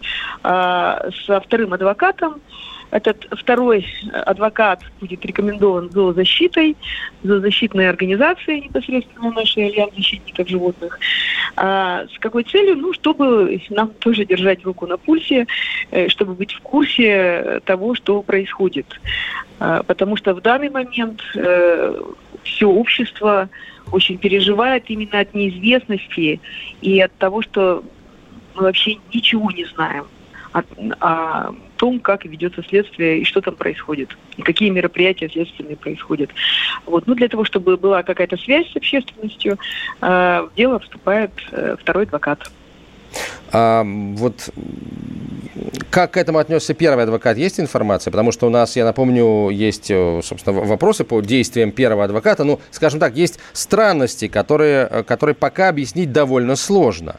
[0.44, 2.42] э, со вторым адвокатом.
[2.94, 6.78] Этот второй адвокат будет рекомендован зоозащитой,
[7.24, 11.00] зоозащитной организацией непосредственно нашей Альянс защитников животных.
[11.56, 12.76] А с какой целью?
[12.78, 15.48] Ну, чтобы нам тоже держать руку на пульсе,
[15.90, 18.86] э, чтобы быть в курсе того, что происходит.
[19.60, 22.00] А, потому что в данный момент э,
[22.44, 23.50] все общество
[23.92, 26.40] очень переживает именно от неизвестности
[26.82, 27.84] и от того, что
[28.54, 30.06] мы вообще ничего не знаем
[30.52, 30.62] о,
[31.00, 36.30] о том, как ведется следствие и что там происходит, и какие мероприятия следственные происходят.
[36.86, 37.06] Вот.
[37.08, 39.58] Ну, для того, чтобы была какая-то связь с общественностью,
[40.02, 42.50] э, в дело вступает э, второй адвокат.
[43.52, 44.50] А, вот
[45.90, 47.36] как к этому отнесся первый адвокат?
[47.36, 48.12] Есть информация?
[48.12, 52.46] Потому что у нас, я напомню, есть, э, собственно, вопросы по действиям первого адвоката.
[52.46, 57.18] Ну, скажем так, есть странности, которые, которые пока объяснить довольно сложно.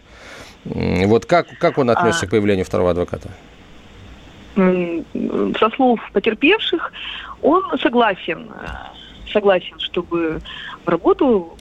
[0.64, 2.28] Вот как, как он отнесся а...
[2.28, 3.28] к появлению второго адвоката?
[4.54, 6.92] Со слов потерпевших,
[7.42, 10.40] он согласен, э, согласен, чтобы
[10.84, 11.56] в работу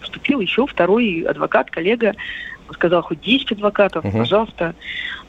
[0.00, 2.14] вступил еще второй адвокат, коллега.
[2.72, 4.18] Сказал, хоть 10 адвокатов, угу.
[4.18, 4.74] пожалуйста.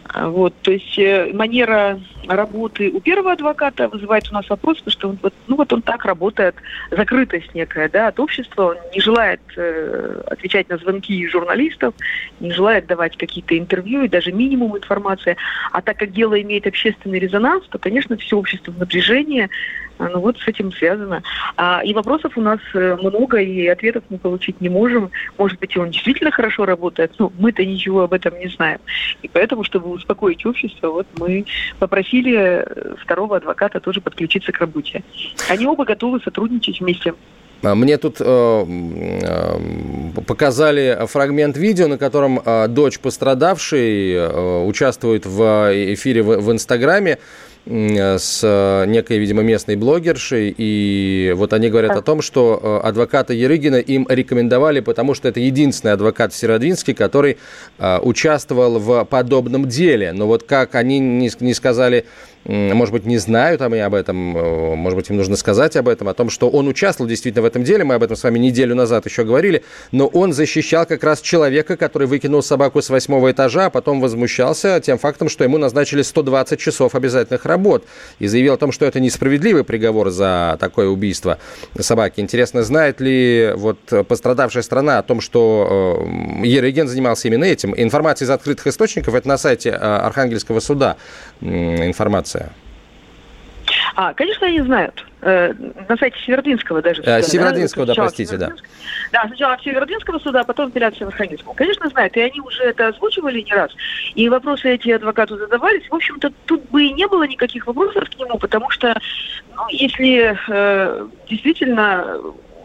[0.10, 4.92] А, вот, то есть э, манера работы у первого адвоката вызывает у нас вопрос, потому
[4.92, 6.56] что он, вот, ну вот он так работает,
[6.92, 11.94] закрытость некая, да, от общества, он не желает э, отвечать на звонки журналистов,
[12.40, 15.36] не желает давать какие-то интервью и даже минимум информации.
[15.72, 19.50] А так как дело имеет общественный резонанс, то, конечно, все общество в напряжении,
[20.00, 21.24] ну вот с этим связано.
[21.56, 25.12] А, и вопросов у нас э, много, и ответов мы получить не можем.
[25.38, 28.80] Может быть, и он действительно хорошо работает, но мы-то ничего об этом не знаем.
[29.22, 31.46] И поэтому, чтобы успокоить общество, вот мы
[31.80, 35.04] попросили э, второго адвоката тоже подключиться к работе.
[35.50, 37.14] Они оба готовы сотрудничать вместе.
[37.64, 45.26] А, мне тут э, э, показали фрагмент видео, на котором э, дочь пострадавшей э, участвует
[45.26, 47.18] в эфире в, в Инстаграме
[47.70, 53.34] с э, некой, видимо, местной блогершей, и вот они говорят о том, что э, адвоката
[53.34, 57.38] Ерыгина им рекомендовали, потому что это единственный адвокат в Северодвинске, который
[57.78, 60.14] э, участвовал в подобном деле.
[60.14, 62.06] Но вот как они не сказали
[62.48, 66.08] может быть, не знают они об этом, э, может быть, им нужно сказать об этом,
[66.08, 68.74] о том, что он участвовал действительно в этом деле, мы об этом с вами неделю
[68.74, 73.66] назад еще говорили, но он защищал как раз человека, который выкинул собаку с восьмого этажа,
[73.66, 77.57] а потом возмущался тем фактом, что ему назначили 120 часов обязательных работ,
[78.20, 81.40] и заявил о том, что это несправедливый приговор за такое убийство
[81.80, 82.20] собаки.
[82.20, 86.06] Интересно, знает ли вот пострадавшая страна о том, что
[86.42, 87.74] э, Ереген занимался именно этим?
[87.76, 90.98] Информация из открытых источников, это на сайте э, Архангельского суда
[91.42, 92.52] информация?
[93.96, 95.06] А, конечно, они знают.
[95.22, 95.54] Э,
[95.90, 97.02] на сайте Северодвинского даже.
[97.02, 98.52] Суда, Северодвинского, да, да простите, да.
[99.12, 101.56] Да, сначала от Северодвинского суда, а потом апелляция в Архангельском.
[101.56, 103.72] Конечно, знают, и они уже это озвучивали не раз.
[104.16, 105.90] И вопросы эти адвокату задавались.
[105.90, 109.00] В общем-то, тут бы и не было никаких вопросов к нему, потому что,
[109.56, 112.20] ну, если э, действительно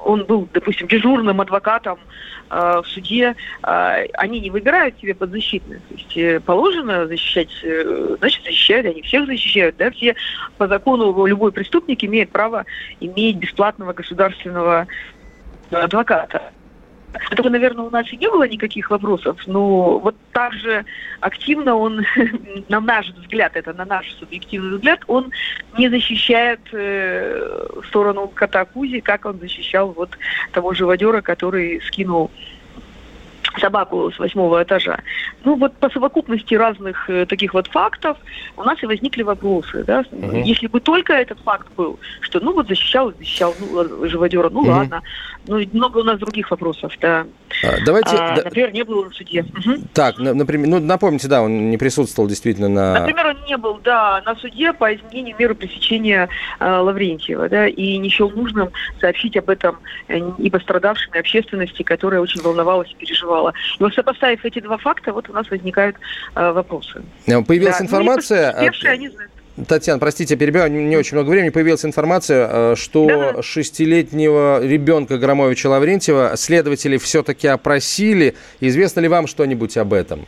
[0.05, 5.81] он был, допустим, дежурным адвокатом э, в суде, э, они не выбирают себе подзащитных.
[5.89, 10.15] То есть э, положено защищать, э, значит, защищают, они всех защищают, да, все
[10.59, 12.67] по закону любой преступник имеет право
[13.01, 14.87] иметь бесплатного государственного
[15.71, 16.53] адвоката.
[17.31, 20.85] Только, наверное, у нас и не было никаких вопросов, но вот так же
[21.21, 22.05] активно он,
[22.69, 25.31] на наш взгляд, это на наш субъективный взгляд, он
[25.77, 30.11] не защищает э, сторону кота Кузи, как он защищал вот
[30.53, 32.31] того живодера, который скинул
[33.59, 35.01] собаку с восьмого этажа.
[35.45, 38.17] Ну вот по совокупности разных э, таких вот фактов
[38.57, 39.85] у нас и возникли вопросы.
[39.85, 40.05] Да?
[40.11, 40.37] Угу.
[40.39, 44.71] Если бы только этот факт был, что ну вот защищал, защищал ну, живодера, ну угу.
[44.71, 45.03] ладно.
[45.47, 47.27] Ну много у нас других вопросов, да.
[47.65, 49.43] А, давайте, а, да, например, не был в суде.
[49.43, 49.85] Угу.
[49.93, 53.01] Так, например, ну напомните, да, он не присутствовал действительно на...
[53.01, 56.29] Например, он не был, да, на суде по изменению меры пресечения
[56.61, 61.83] э, Лаврентьева, да, и не счел нужным сообщить об этом э, и пострадавшим, и общественности,
[61.83, 65.97] которая очень волновалась и переживала И вот сопоставив эти два факта, вот у нас возникают
[66.35, 67.03] э, вопросы.
[67.27, 67.85] Э, появилась да.
[67.85, 68.53] информация...
[68.53, 69.31] Ну, они знают.
[69.69, 71.51] Татьяна, простите, перебиваю, не очень много времени.
[71.51, 78.35] Появилась информация, э, что шестилетнего ребенка Громовича Лаврентьева следователи все-таки опросили.
[78.61, 80.27] Известно ли вам что-нибудь об этом?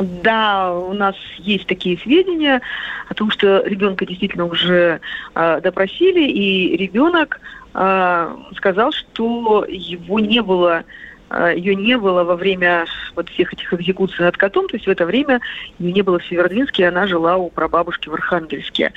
[0.00, 2.62] Да, у нас есть такие сведения
[3.08, 5.00] о том, что ребенка действительно уже
[5.34, 7.38] э, допросили, и ребенок
[7.74, 10.84] э, сказал, что его не было э,
[11.30, 12.86] ее не было во время
[13.20, 15.40] вот всех этих экзекуций над котом, то есть в это время
[15.78, 18.92] ее не было в Северодвинске, она жила у прабабушки в Архангельске.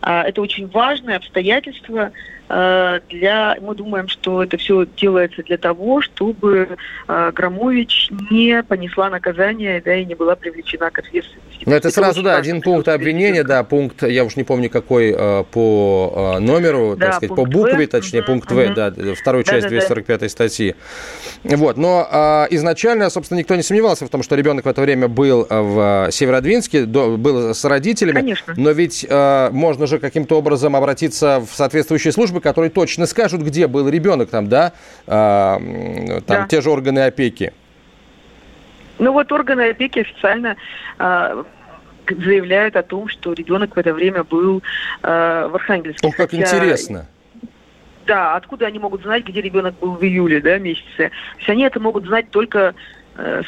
[0.00, 2.12] А, это очень важное обстоятельство,
[2.48, 6.68] Э, для, мы думаем, что это все делается для того, чтобы
[7.08, 11.64] э, Громович не понесла наказание, да, и не была привлечена к ответственности.
[11.66, 15.12] Но это, это сразу, да, один пункт обвинения, да, пункт, я уж не помню какой
[15.16, 18.74] э, по номеру, да, так сказать, по букве, в, точнее, угу, пункт В, угу.
[18.74, 20.28] да, вторую часть да, 245 да.
[20.28, 20.76] статьи.
[21.42, 25.08] Вот, но а, изначально, собственно, никто не сомневался в том, что ребенок в это время
[25.08, 28.20] был в Северодвинске, до, был с родителями.
[28.20, 28.54] Конечно.
[28.56, 33.66] Но ведь а, можно же каким-то образом обратиться в соответствующие службы, которые точно скажут, где
[33.66, 34.72] был ребенок, там, да,
[35.06, 35.58] а,
[36.26, 36.46] там да.
[36.48, 37.52] те же органы опеки.
[38.98, 40.56] Ну вот органы опеки официально
[40.98, 41.44] а,
[42.08, 44.62] заявляют о том, что ребенок в это время был
[45.02, 46.06] а, в Архангельске.
[46.06, 46.42] Ох, как Хотя...
[46.42, 47.06] интересно.
[48.06, 50.86] Да, откуда они могут знать, где ребенок был в июле, да, месяце?
[50.96, 52.72] То есть они это могут знать только Э,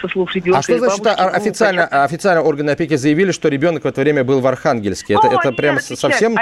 [0.01, 0.59] со слов ребенка.
[0.59, 4.01] А что значит бабушки, а, официально, ну, официально органы опеки заявили, что ребенок в это
[4.01, 5.15] время был в Архангельске?
[5.15, 6.37] Это, ну, это прям отвечают, совсем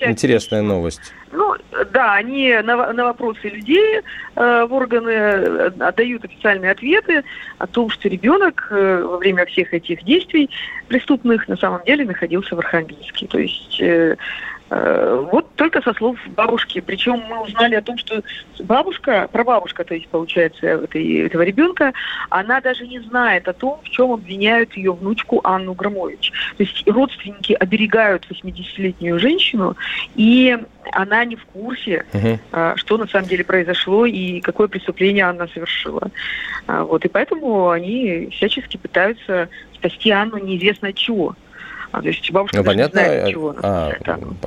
[0.00, 1.12] интересная новость.
[1.32, 1.54] Ну,
[1.92, 4.00] да, они на, на вопросы людей
[4.34, 7.24] э, в органы э, отдают официальные ответы
[7.58, 10.50] о том, что ребенок э, во время всех этих действий
[10.88, 13.26] преступных на самом деле находился в Архангельске.
[13.26, 14.16] То есть э, Э,
[15.30, 16.80] вот только со слов бабушки.
[16.80, 18.22] Причем мы узнали о том, что
[18.60, 21.92] бабушка, прабабушка, то есть, получается, этой, этого ребенка,
[22.30, 26.32] она даже не знает о том, в чем обвиняют ее внучку Анну Громович.
[26.56, 29.76] То есть родственники оберегают 80-летнюю женщину,
[30.14, 30.58] и
[30.92, 32.38] она не в курсе, угу.
[32.76, 36.10] что на самом деле произошло и какое преступление она совершила.
[36.66, 41.36] А, вот, и поэтому они всячески пытаются спасти Анну неизвестно от чего.
[41.92, 43.54] А, то есть бабушка ну, понятно, не знает, от чего.
[43.62, 43.92] А,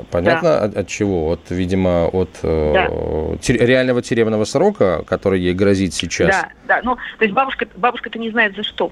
[0.10, 0.64] понятно, да.
[0.64, 1.32] от, от чего?
[1.32, 2.88] От, видимо, от э, да.
[2.90, 6.30] э, тер, реального тюремного срока, который ей грозит сейчас.
[6.30, 6.82] Да, да.
[6.84, 8.92] Ну, то есть бабушка, бабушка-то не знает за что.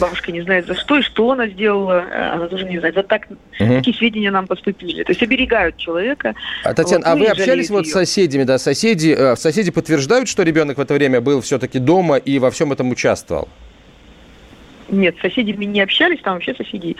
[0.00, 2.96] Бабушка не знает за что и что она сделала, э, она тоже не знает.
[2.96, 3.74] За так, угу.
[3.76, 5.04] такие сведения нам поступили.
[5.04, 6.34] То есть оберегают человека.
[6.64, 8.58] А, Татьяна, вот, а вы общались вот с соседями, да?
[8.58, 12.72] Соседи, э, соседи подтверждают, что ребенок в это время был все-таки дома и во всем
[12.72, 13.48] этом участвовал?
[14.90, 16.96] Нет, с соседями не общались, там вообще соседи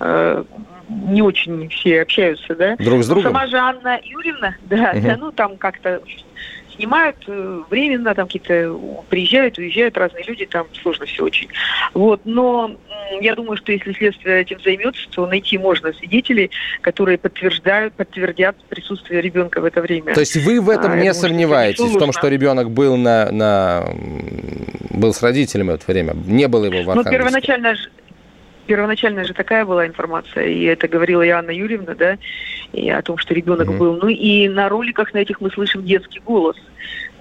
[0.00, 0.44] э,
[0.88, 2.76] не очень все общаются, да.
[2.76, 3.32] Друг с другом?
[3.32, 5.06] Сама же Анна Юрьевна, да, угу.
[5.06, 6.02] да ну там как-то
[6.76, 11.48] снимают э, временно, там какие-то приезжают, уезжают разные люди, там сложно все очень.
[11.94, 12.76] Вот, но
[13.20, 19.20] я думаю, что если следствие этим займется, то найти можно свидетелей, которые подтверждают, подтвердят присутствие
[19.20, 20.14] ребенка в это время.
[20.14, 23.30] То есть вы в этом а, не думаю, сомневаетесь, в том, что ребенок был на,
[23.30, 23.84] на
[24.90, 27.76] был с родителями в это время, не было его в Ну, первоначально
[28.66, 32.18] первоначально же такая была информация, и это говорила и Анна Юрьевна, да,
[32.72, 33.78] и о том, что ребенок mm-hmm.
[33.78, 33.96] был.
[33.96, 36.56] Ну и на роликах на этих мы слышим детский голос.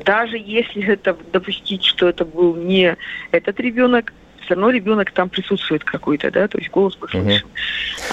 [0.04, 2.98] Даже если это допустить, что это был не
[3.32, 4.14] этот ребенок,
[4.46, 7.48] все равно ребенок там присутствует какой-то, да, то есть голос мы слышим.
[7.48, 7.56] Угу.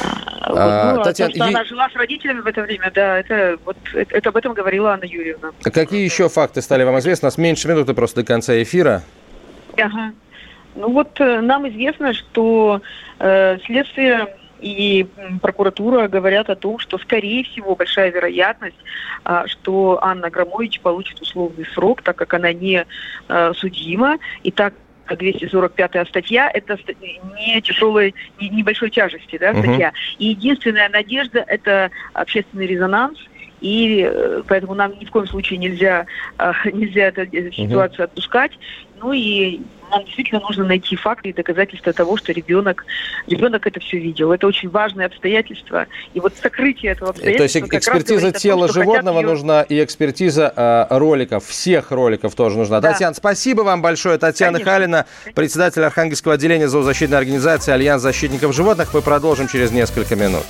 [0.01, 1.49] А, вот, а, ну, Татьяна, то, что и...
[1.49, 4.93] она жила с родителями в это время, да, это вот это, это об этом говорила
[4.93, 5.53] Анна Юрьевна.
[5.65, 7.27] А какие еще факты стали вам известны?
[7.27, 9.03] У нас меньше минуты просто до конца эфира.
[9.77, 10.13] Ага.
[10.75, 12.81] Ну вот э, нам известно, что
[13.19, 15.07] э, следствие и
[15.43, 18.77] прокуратура говорят о том, что, скорее всего, большая вероятность,
[19.25, 22.87] э, что Анна Громович получит условный срок, так как она не
[23.29, 24.75] э, судима, и так
[25.09, 26.79] 245 статья, это
[27.37, 29.89] не тяжелой, не, небольшой тяжести да, статья.
[29.89, 29.97] Угу.
[30.21, 33.19] И единственная надежда– это общественный резонанс,
[33.61, 36.07] и э, поэтому нам ни в коем случае нельзя,
[36.65, 38.11] нельзя эту ситуацию угу.
[38.11, 38.53] отпускать.
[39.01, 39.61] Ну и
[39.93, 42.85] нам действительно нужно найти факты и доказательства того, что ребенок,
[43.27, 44.33] ребенок это все видел.
[44.33, 45.87] Это очень важное обстоятельство.
[46.15, 47.61] И вот сокрытие этого обстоятельства...
[47.61, 49.27] То есть экспертиза тела том, животного ее...
[49.27, 52.81] нужна и экспертиза э, роликов, всех роликов тоже нужна.
[52.81, 52.93] Да.
[52.93, 54.19] Татьяна, спасибо вам большое.
[54.19, 54.73] Татьяна Конечно.
[54.73, 58.95] Халина, председатель Архангельского отделения зоозащитной организации «Альянс защитников животных».
[58.95, 60.45] Мы продолжим через несколько минут.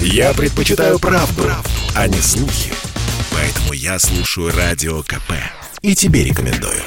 [0.00, 2.72] Я предпочитаю правду, правду, а не слухи.
[3.32, 5.32] Поэтому я слушаю Радио КП.
[5.82, 6.82] И тебе рекомендую.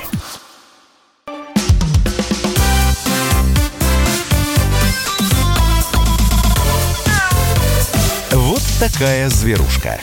[8.79, 9.99] Такая зверушка.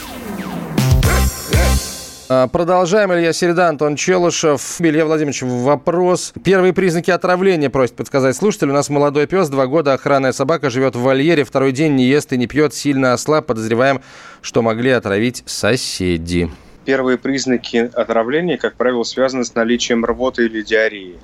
[2.29, 3.11] А, продолжаем.
[3.15, 4.61] Илья Середа, Антон Челышев.
[4.81, 6.35] Илья Владимирович, вопрос.
[6.45, 8.69] Первые признаки отравления просит подсказать слушатель.
[8.69, 12.35] У нас молодой пес, два года, охранная собака, живет в вольере, второй день не ест
[12.35, 13.47] и не пьет, сильно ослаб.
[13.47, 14.03] Подозреваем,
[14.43, 16.51] что могли отравить соседи.
[16.85, 21.17] Первые признаки отравления, как правило, связаны с наличием рвоты или диареи.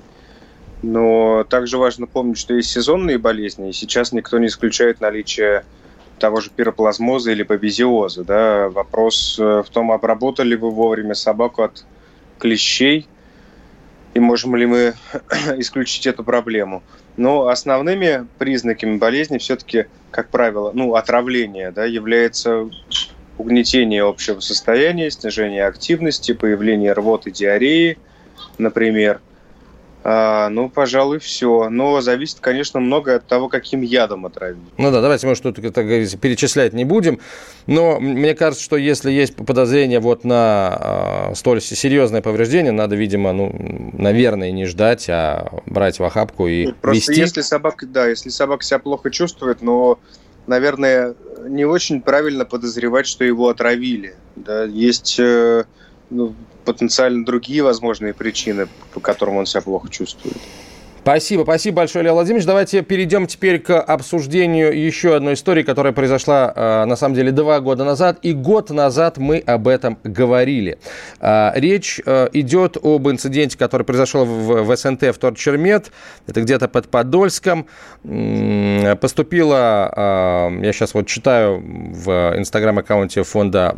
[0.81, 5.63] Но также важно помнить, что есть сезонные болезни, и сейчас никто не исключает наличие
[6.19, 8.23] того же пироплазмоза или бабезиоза.
[8.23, 8.69] Да?
[8.69, 11.85] Вопрос э, в том, обработали вы вовремя собаку от
[12.39, 13.07] клещей.
[14.13, 14.93] и можем ли мы
[15.57, 16.83] исключить эту проблему.
[17.17, 22.69] Но основными признаками болезни все-таки, как правило, ну, отравление да, является
[23.37, 27.97] угнетение общего состояния, снижение активности, появление рвоты, диареи,
[28.57, 29.19] например–
[30.05, 31.69] а, ну, пожалуй, все.
[31.69, 34.57] Но зависит, конечно, многое от того, каким ядом отравить.
[34.77, 37.19] Ну да, давайте мы что-то, так говорится, перечислять не будем.
[37.67, 43.31] Но мне кажется, что если есть подозрение вот на э, столь серьезное повреждение, надо, видимо,
[43.31, 47.21] ну, наверное, не ждать, а брать в охапку и ну, Просто вести.
[47.21, 49.99] если собака, да, если собака себя плохо чувствует, но,
[50.47, 51.15] наверное,
[51.47, 54.15] не очень правильно подозревать, что его отравили.
[54.35, 55.63] Да, есть э,
[56.13, 60.49] ну, потенциально другие возможные причины, по которым он себя плохо чувствует.
[61.03, 62.45] Спасибо, спасибо большое, Илья Владимирович.
[62.45, 67.59] Давайте перейдем теперь к обсуждению еще одной истории, которая произошла, э, на самом деле, два
[67.59, 68.19] года назад.
[68.21, 70.77] И год назад мы об этом говорили.
[71.19, 75.91] Э, речь э, идет об инциденте, который произошел в СНТ в Торчермет.
[76.25, 77.67] Это где-то под Подольском.
[79.01, 83.73] Поступила, я сейчас вот читаю в инстаграм-аккаунте фонда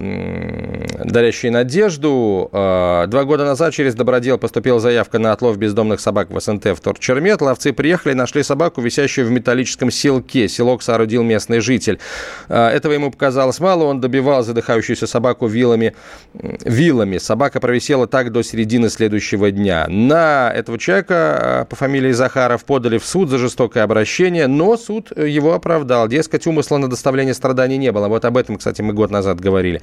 [1.04, 2.50] «Дарящие надежду».
[2.52, 7.15] Два года назад через Добродел поступила заявка на отлов бездомных собак в СНТ в Торчермет.
[7.16, 10.50] Чермет ловцы приехали нашли собаку, висящую в металлическом селке.
[10.50, 11.98] Селок соорудил местный житель.
[12.50, 15.96] А, этого ему показалось мало, он добивал задыхающуюся собаку вилами.
[16.34, 17.18] вилами.
[17.18, 19.86] Собака провисела так до середины следующего дня.
[19.88, 25.18] На этого человека а, по фамилии Захаров подали в суд за жестокое обращение, но суд
[25.18, 26.10] его оправдал.
[26.10, 28.10] Дескать, умысла на доставление страданий не было.
[28.10, 29.82] Вот об этом, кстати, мы год назад говорили.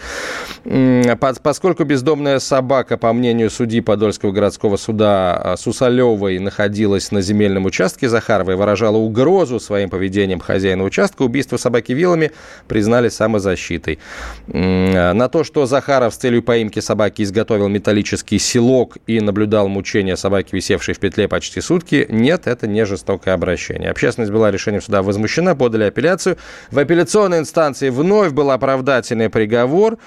[1.42, 8.08] Поскольку бездомная собака, по мнению судьи Подольского городского суда а, Сусалевой, находилась на земельном участке
[8.08, 11.22] Захаровой выражала угрозу своим поведением хозяина участка.
[11.22, 12.32] Убийство собаки вилами
[12.68, 13.98] признали самозащитой.
[14.46, 20.54] На то, что Захаров с целью поимки собаки изготовил металлический селок и наблюдал мучения собаки,
[20.54, 23.90] висевшей в петле почти сутки, нет, это не жестокое обращение.
[23.90, 26.36] Общественность была решением суда возмущена, подали апелляцию.
[26.70, 29.98] В апелляционной инстанции вновь был оправдательный приговор.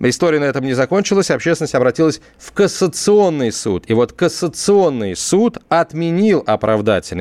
[0.00, 1.30] История на этом не закончилась.
[1.30, 3.84] Общественность обратилась в кассационный суд.
[3.88, 6.63] И вот кассационный суд отменил оправдательный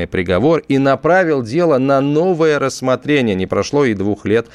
[0.07, 3.35] приговор и направил дело на новое рассмотрение.
[3.35, 4.47] Не прошло и двух лет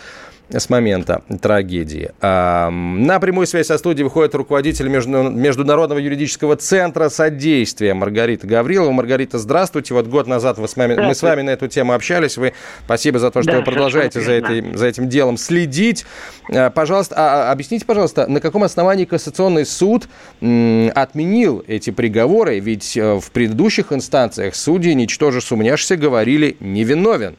[0.50, 2.10] с момента трагедии.
[2.20, 8.90] На прямую связь со студией выходит руководитель Международного юридического центра содействия Маргарита Гаврилова.
[8.92, 9.94] Маргарита, здравствуйте.
[9.94, 12.36] Вот год назад вы с вами, мы с вами на эту тему общались.
[12.36, 16.06] Вы спасибо за то, что да, вы продолжаете за, этой, за этим делом следить.
[16.50, 20.08] А, пожалуйста, а, а, объясните, пожалуйста, на каком основании Кассационный суд
[20.40, 22.58] отменил эти приговоры?
[22.58, 27.36] Ведь э, в предыдущих инстанциях судьи, ничтоже сумняшься, говорили невиновен.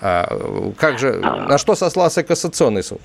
[0.00, 3.00] А, как же, на что сослался Кассационный суд?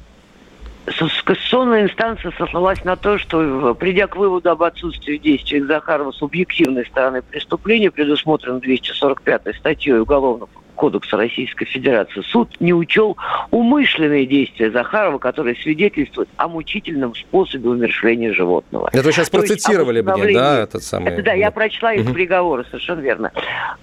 [0.86, 6.86] Кассационная инстанция сослалась на то, что, придя к выводу об отсутствии действий Захарова с объективной
[6.86, 13.18] стороны преступления, предусмотренным 245 статьей Уголовного Кодекса Российской Федерации, суд не учел
[13.52, 18.90] умышленные действия Захарова, которые свидетельствуют о мучительном способе умершления животного.
[18.92, 21.12] Это вы сейчас То процитировали мне, да, этот самый...
[21.12, 22.14] Это, да, я прочла их угу.
[22.14, 23.32] приговоры, совершенно верно.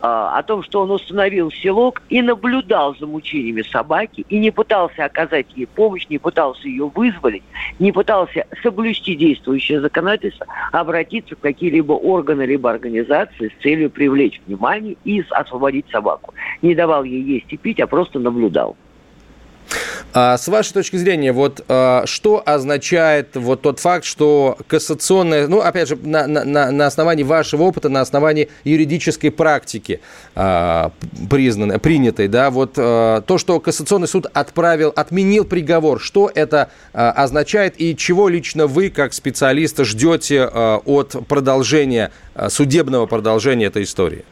[0.01, 5.05] А, о том, что он установил селок и наблюдал за мучениями собаки, и не пытался
[5.05, 7.43] оказать ей помощь, не пытался ее вызволить,
[7.79, 14.41] не пытался соблюсти действующее законодательство, а обратиться в какие-либо органы либо организации с целью привлечь
[14.47, 16.35] внимание и освободить собаку.
[16.61, 18.77] Не давал ей есть и пить, а просто наблюдал.
[20.15, 25.61] А с вашей точки зрения, вот а, что означает вот тот факт, что кассационная, ну,
[25.61, 30.01] опять же, на, на, на основании вашего опыта, на основании юридической практики
[30.35, 30.91] а,
[31.31, 37.13] признанной, принятой, да, вот а, то, что кассационный суд отправил, отменил приговор, что это а,
[37.13, 43.85] означает и чего лично вы, как специалист, ждете а, от продолжения, а, судебного продолжения этой
[43.85, 44.25] истории?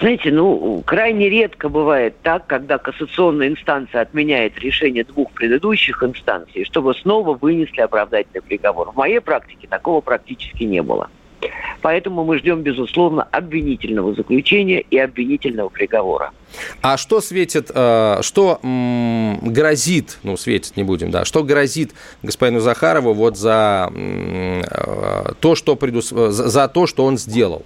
[0.00, 6.94] Знаете, ну, крайне редко бывает так, когда кассационная инстанция отменяет решение двух предыдущих инстанций, чтобы
[6.94, 8.92] снова вынесли оправдательный приговор.
[8.92, 11.10] В моей практике такого практически не было.
[11.82, 16.32] Поэтому мы ждем, безусловно, обвинительного заключения и обвинительного приговора.
[16.82, 23.12] А что светит, э, что грозит, ну, светит не будем, да, что грозит господину Захарову
[23.14, 26.08] вот за э, то, что, предус...
[26.10, 27.64] за то, что он сделал?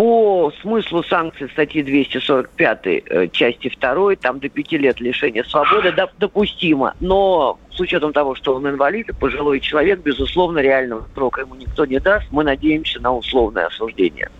[0.00, 6.94] По смыслу санкций статьи 245 э, части 2, там до 5 лет лишения свободы допустимо,
[7.00, 11.84] но с учетом того, что он инвалид и пожилой человек, безусловно, реального срока ему никто
[11.84, 12.26] не даст.
[12.30, 14.30] Мы надеемся на условное осуждение.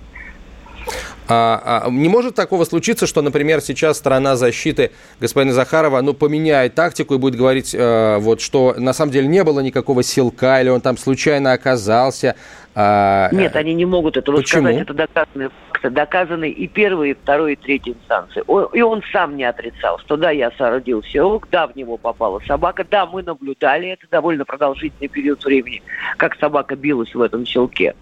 [1.29, 6.75] А, а не может такого случиться, что, например, сейчас сторона защиты господина Захарова ну, поменяет
[6.75, 10.69] тактику и будет говорить, э, вот, что на самом деле не было никакого силка, или
[10.69, 12.35] он там случайно оказался,
[12.75, 14.63] а, Нет, они не могут этого Почему?
[14.63, 14.83] сказать.
[14.83, 18.43] Это доказанные факты, доказаны и первой, и второй, и третьей инстанции.
[18.77, 22.85] и он сам не отрицал, что да, я соорудил селок, да, в него попала собака,
[22.89, 25.83] да, мы наблюдали это довольно продолжительный период времени,
[26.17, 27.95] как собака билась в этом селке.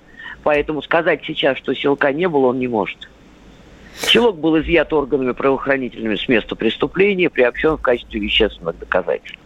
[0.42, 3.08] Поэтому сказать сейчас, что селка не было, он не может.
[4.00, 9.40] Селок был изъят органами правоохранительными с места преступления, приобщен в качестве вещественных доказательств.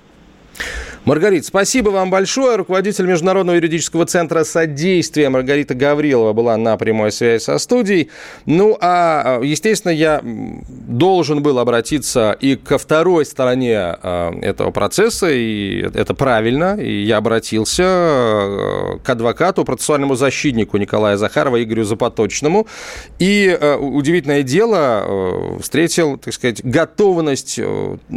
[1.05, 2.55] Маргарита, спасибо вам большое.
[2.55, 8.09] Руководитель Международного юридического центра содействия Маргарита Гаврилова была на прямой связи со студией.
[8.47, 15.81] Ну, а, естественно, я должен был обратиться и ко второй стороне а, этого процесса, и
[15.93, 16.79] это правильно.
[16.81, 22.69] И я обратился а, к адвокату, процессуальному защитнику Николая Захарова Игорю Запоточному.
[23.19, 27.59] И удивительное дело, встретил, так сказать, готовность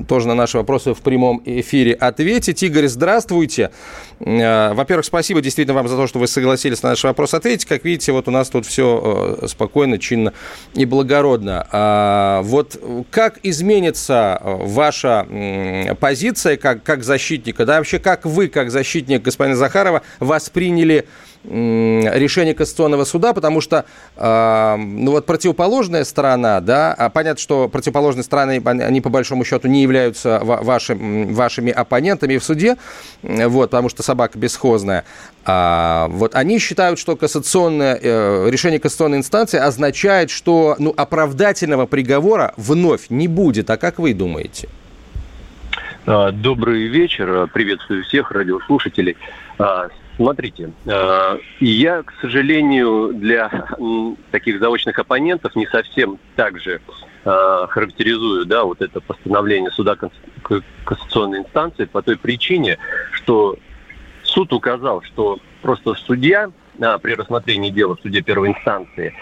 [0.07, 2.24] тоже на наши вопросы в прямом эфире ответить.
[2.25, 3.71] Игорь, здравствуйте.
[4.19, 7.65] Э, во-первых, спасибо действительно вам за то, что вы согласились на наш вопрос ответить.
[7.65, 10.33] Как видите, вот у нас тут все э, спокойно, чинно
[10.73, 11.67] и благородно.
[11.71, 12.79] А, вот
[13.11, 15.27] как изменится э, ваша
[15.99, 17.65] позиция как, как защитника?
[17.65, 21.05] Да, вообще, как вы, как защитник господина Захарова, восприняли
[21.47, 23.85] решение Конституционного суда, потому что
[24.15, 29.67] э, ну вот противоположная сторона, да, а понятно, что противоположные стороны, они по большому счету
[29.67, 32.77] не являются вашим, вашими оппонентами в суде,
[33.21, 35.05] вот, потому что собака бесхозная.
[35.45, 42.53] А, вот они считают, что кассационное э, решение конституционной инстанции означает, что ну, оправдательного приговора
[42.57, 43.69] вновь не будет.
[43.69, 44.69] А как вы думаете?
[46.07, 47.47] А, добрый вечер.
[47.53, 49.17] Приветствую всех радиослушателей.
[50.17, 53.67] Смотрите, э, я, к сожалению, для
[54.31, 56.79] таких заочных оппонентов не совсем так же
[57.25, 62.77] э, характеризую да, вот это постановление суда Конституционной инстанции по той причине,
[63.11, 63.57] что
[64.23, 69.13] суд указал, что просто судья а, при рассмотрении дела в суде первой инстанции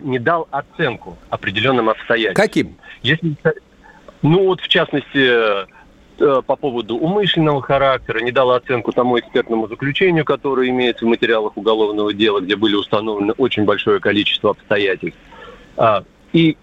[0.00, 2.46] не дал оценку определенным обстоятельствам.
[2.46, 2.76] Каким?
[3.02, 3.36] Если,
[4.22, 5.66] ну вот в частности Э,
[6.18, 12.12] по поводу умышленного характера, не дала оценку тому экспертному заключению, которое имеется в материалах уголовного
[12.14, 15.18] дела, где были установлены очень большое количество обстоятельств.
[15.76, 16.56] А, и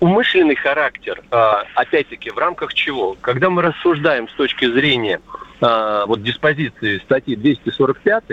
[0.00, 3.16] умышленный характер, а, опять-таки, в рамках чего?
[3.20, 5.20] Когда мы рассуждаем с точки зрения
[5.60, 8.24] а, вот диспозиции статьи 245,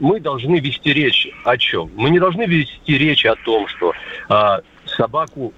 [0.00, 1.90] мы должны вести речь о чем?
[1.94, 3.92] Мы не должны вести речь о том, что
[4.86, 5.52] собаку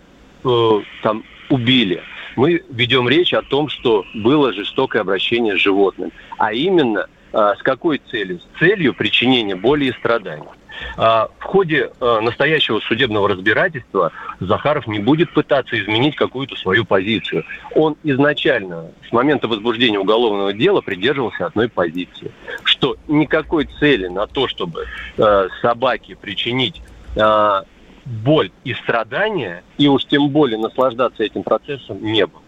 [0.44, 2.02] э, там убили,
[2.38, 6.12] мы ведем речь о том, что было жестокое обращение с животным.
[6.38, 8.38] А именно, а, с какой целью?
[8.38, 10.46] С целью причинения боли и страданий.
[10.96, 17.44] А, в ходе а, настоящего судебного разбирательства Захаров не будет пытаться изменить какую-то свою позицию.
[17.74, 22.30] Он изначально, с момента возбуждения уголовного дела, придерживался одной позиции,
[22.62, 24.86] что никакой цели на то, чтобы
[25.60, 26.80] собаке причинить
[28.08, 32.42] боль и страдания, и уж тем более наслаждаться этим процессом не было.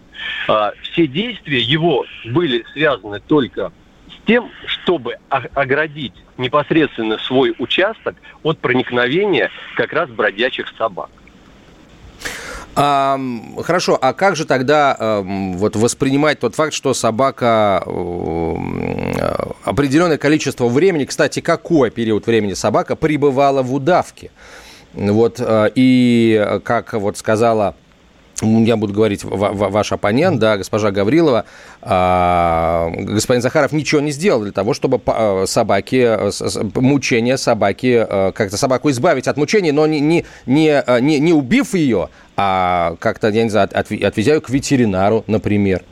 [0.49, 3.73] А, все действия его были связаны только
[4.09, 11.11] с тем, чтобы оградить непосредственно свой участок от проникновения как раз бродячих собак.
[12.77, 13.19] А,
[13.63, 17.79] хорошо, а как же тогда вот воспринимать тот факт, что собака
[19.65, 24.31] определенное количество времени, кстати, какой период времени собака пребывала в удавке?
[24.95, 27.75] Вот, э, и как вот сказала
[28.43, 31.45] я буду говорить ваш оппонент, да, госпожа Гаврилова,
[31.83, 36.31] а, господин Захаров ничего не сделал для того, чтобы э, собаки, э,
[36.75, 42.97] мучения собаки, как-то собаку избавить от мучений, но не, не, не, не убив ее, а
[42.99, 45.83] как-то, я не знаю, отвезя ее к ветеринару, например.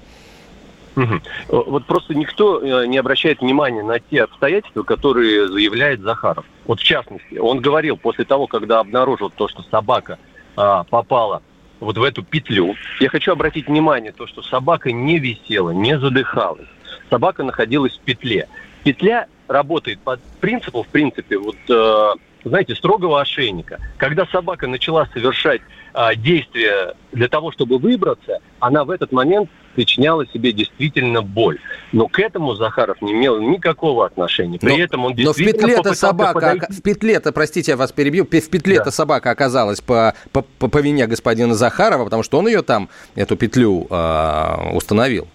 [0.99, 1.69] Угу.
[1.69, 6.45] Вот просто никто э, не обращает внимания на те обстоятельства, которые заявляет Захаров.
[6.67, 10.19] Вот в частности, он говорил после того, когда обнаружил то, что собака
[10.57, 11.43] а, попала
[11.79, 12.75] вот в эту петлю.
[13.01, 16.67] Я хочу обратить внимание то, что собака не висела, не задыхалась.
[17.11, 18.49] Собака находилась в петле.
[18.83, 23.79] Петля работает по принципу, в принципе, вот, э, знаете, строгого ошейника.
[23.97, 25.63] Когда собака начала совершать
[25.95, 29.49] э, действия для того, чтобы выбраться, она в этот момент
[29.79, 31.61] причиняла себе действительно боль.
[31.93, 34.59] Но к этому Захаров не имел никакого отношения.
[34.59, 36.73] При но, этом он действительно Но в петле-то собака, подойти.
[36.73, 38.91] в петле-то, простите, я вас перебью, в петле-то да.
[38.91, 43.37] собака оказалась по, по, по, по вине господина Захарова, потому что он ее там, эту
[43.37, 45.29] петлю, э, установил.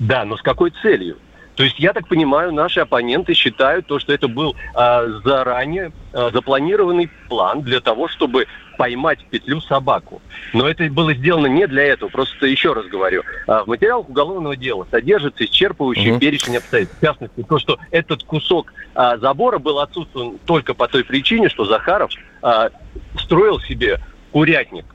[0.00, 1.18] Да, но с какой целью?
[1.54, 6.30] То есть, я так понимаю, наши оппоненты считают то, что это был а, заранее а,
[6.30, 8.46] запланированный план для того, чтобы
[8.78, 10.20] поймать в петлю собаку.
[10.52, 12.08] Но это было сделано не для этого.
[12.08, 16.18] Просто еще раз говорю, а, в материалах уголовного дела содержится исчерпывающий uh-huh.
[16.18, 16.98] перечень обстоятельств.
[17.00, 21.64] В частности, то, что этот кусок а, забора был отсутствован только по той причине, что
[21.64, 22.70] Захаров а,
[23.18, 24.00] строил себе
[24.32, 24.86] курятник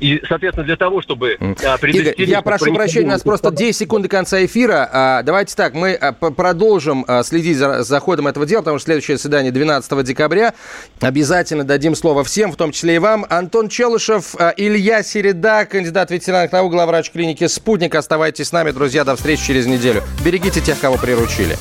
[0.00, 4.02] и, соответственно, для того, чтобы а, Игорь, я прошу прощения, у нас просто 10 секунд
[4.04, 4.88] до конца эфира.
[4.92, 8.86] А, давайте так, мы а, продолжим а, следить за, за ходом этого дела, потому что
[8.86, 10.54] следующее заседание 12 декабря.
[11.00, 13.26] Обязательно дадим слово всем, в том числе и вам.
[13.28, 17.94] Антон Челышев, а, Илья Середа, кандидат ветеринарных наук, главврач клиники «Спутник».
[17.94, 20.02] Оставайтесь с нами, друзья, до встречи через неделю.
[20.24, 21.56] Берегите тех, кого приручили.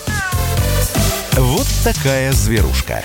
[1.33, 3.03] Вот такая зверушка.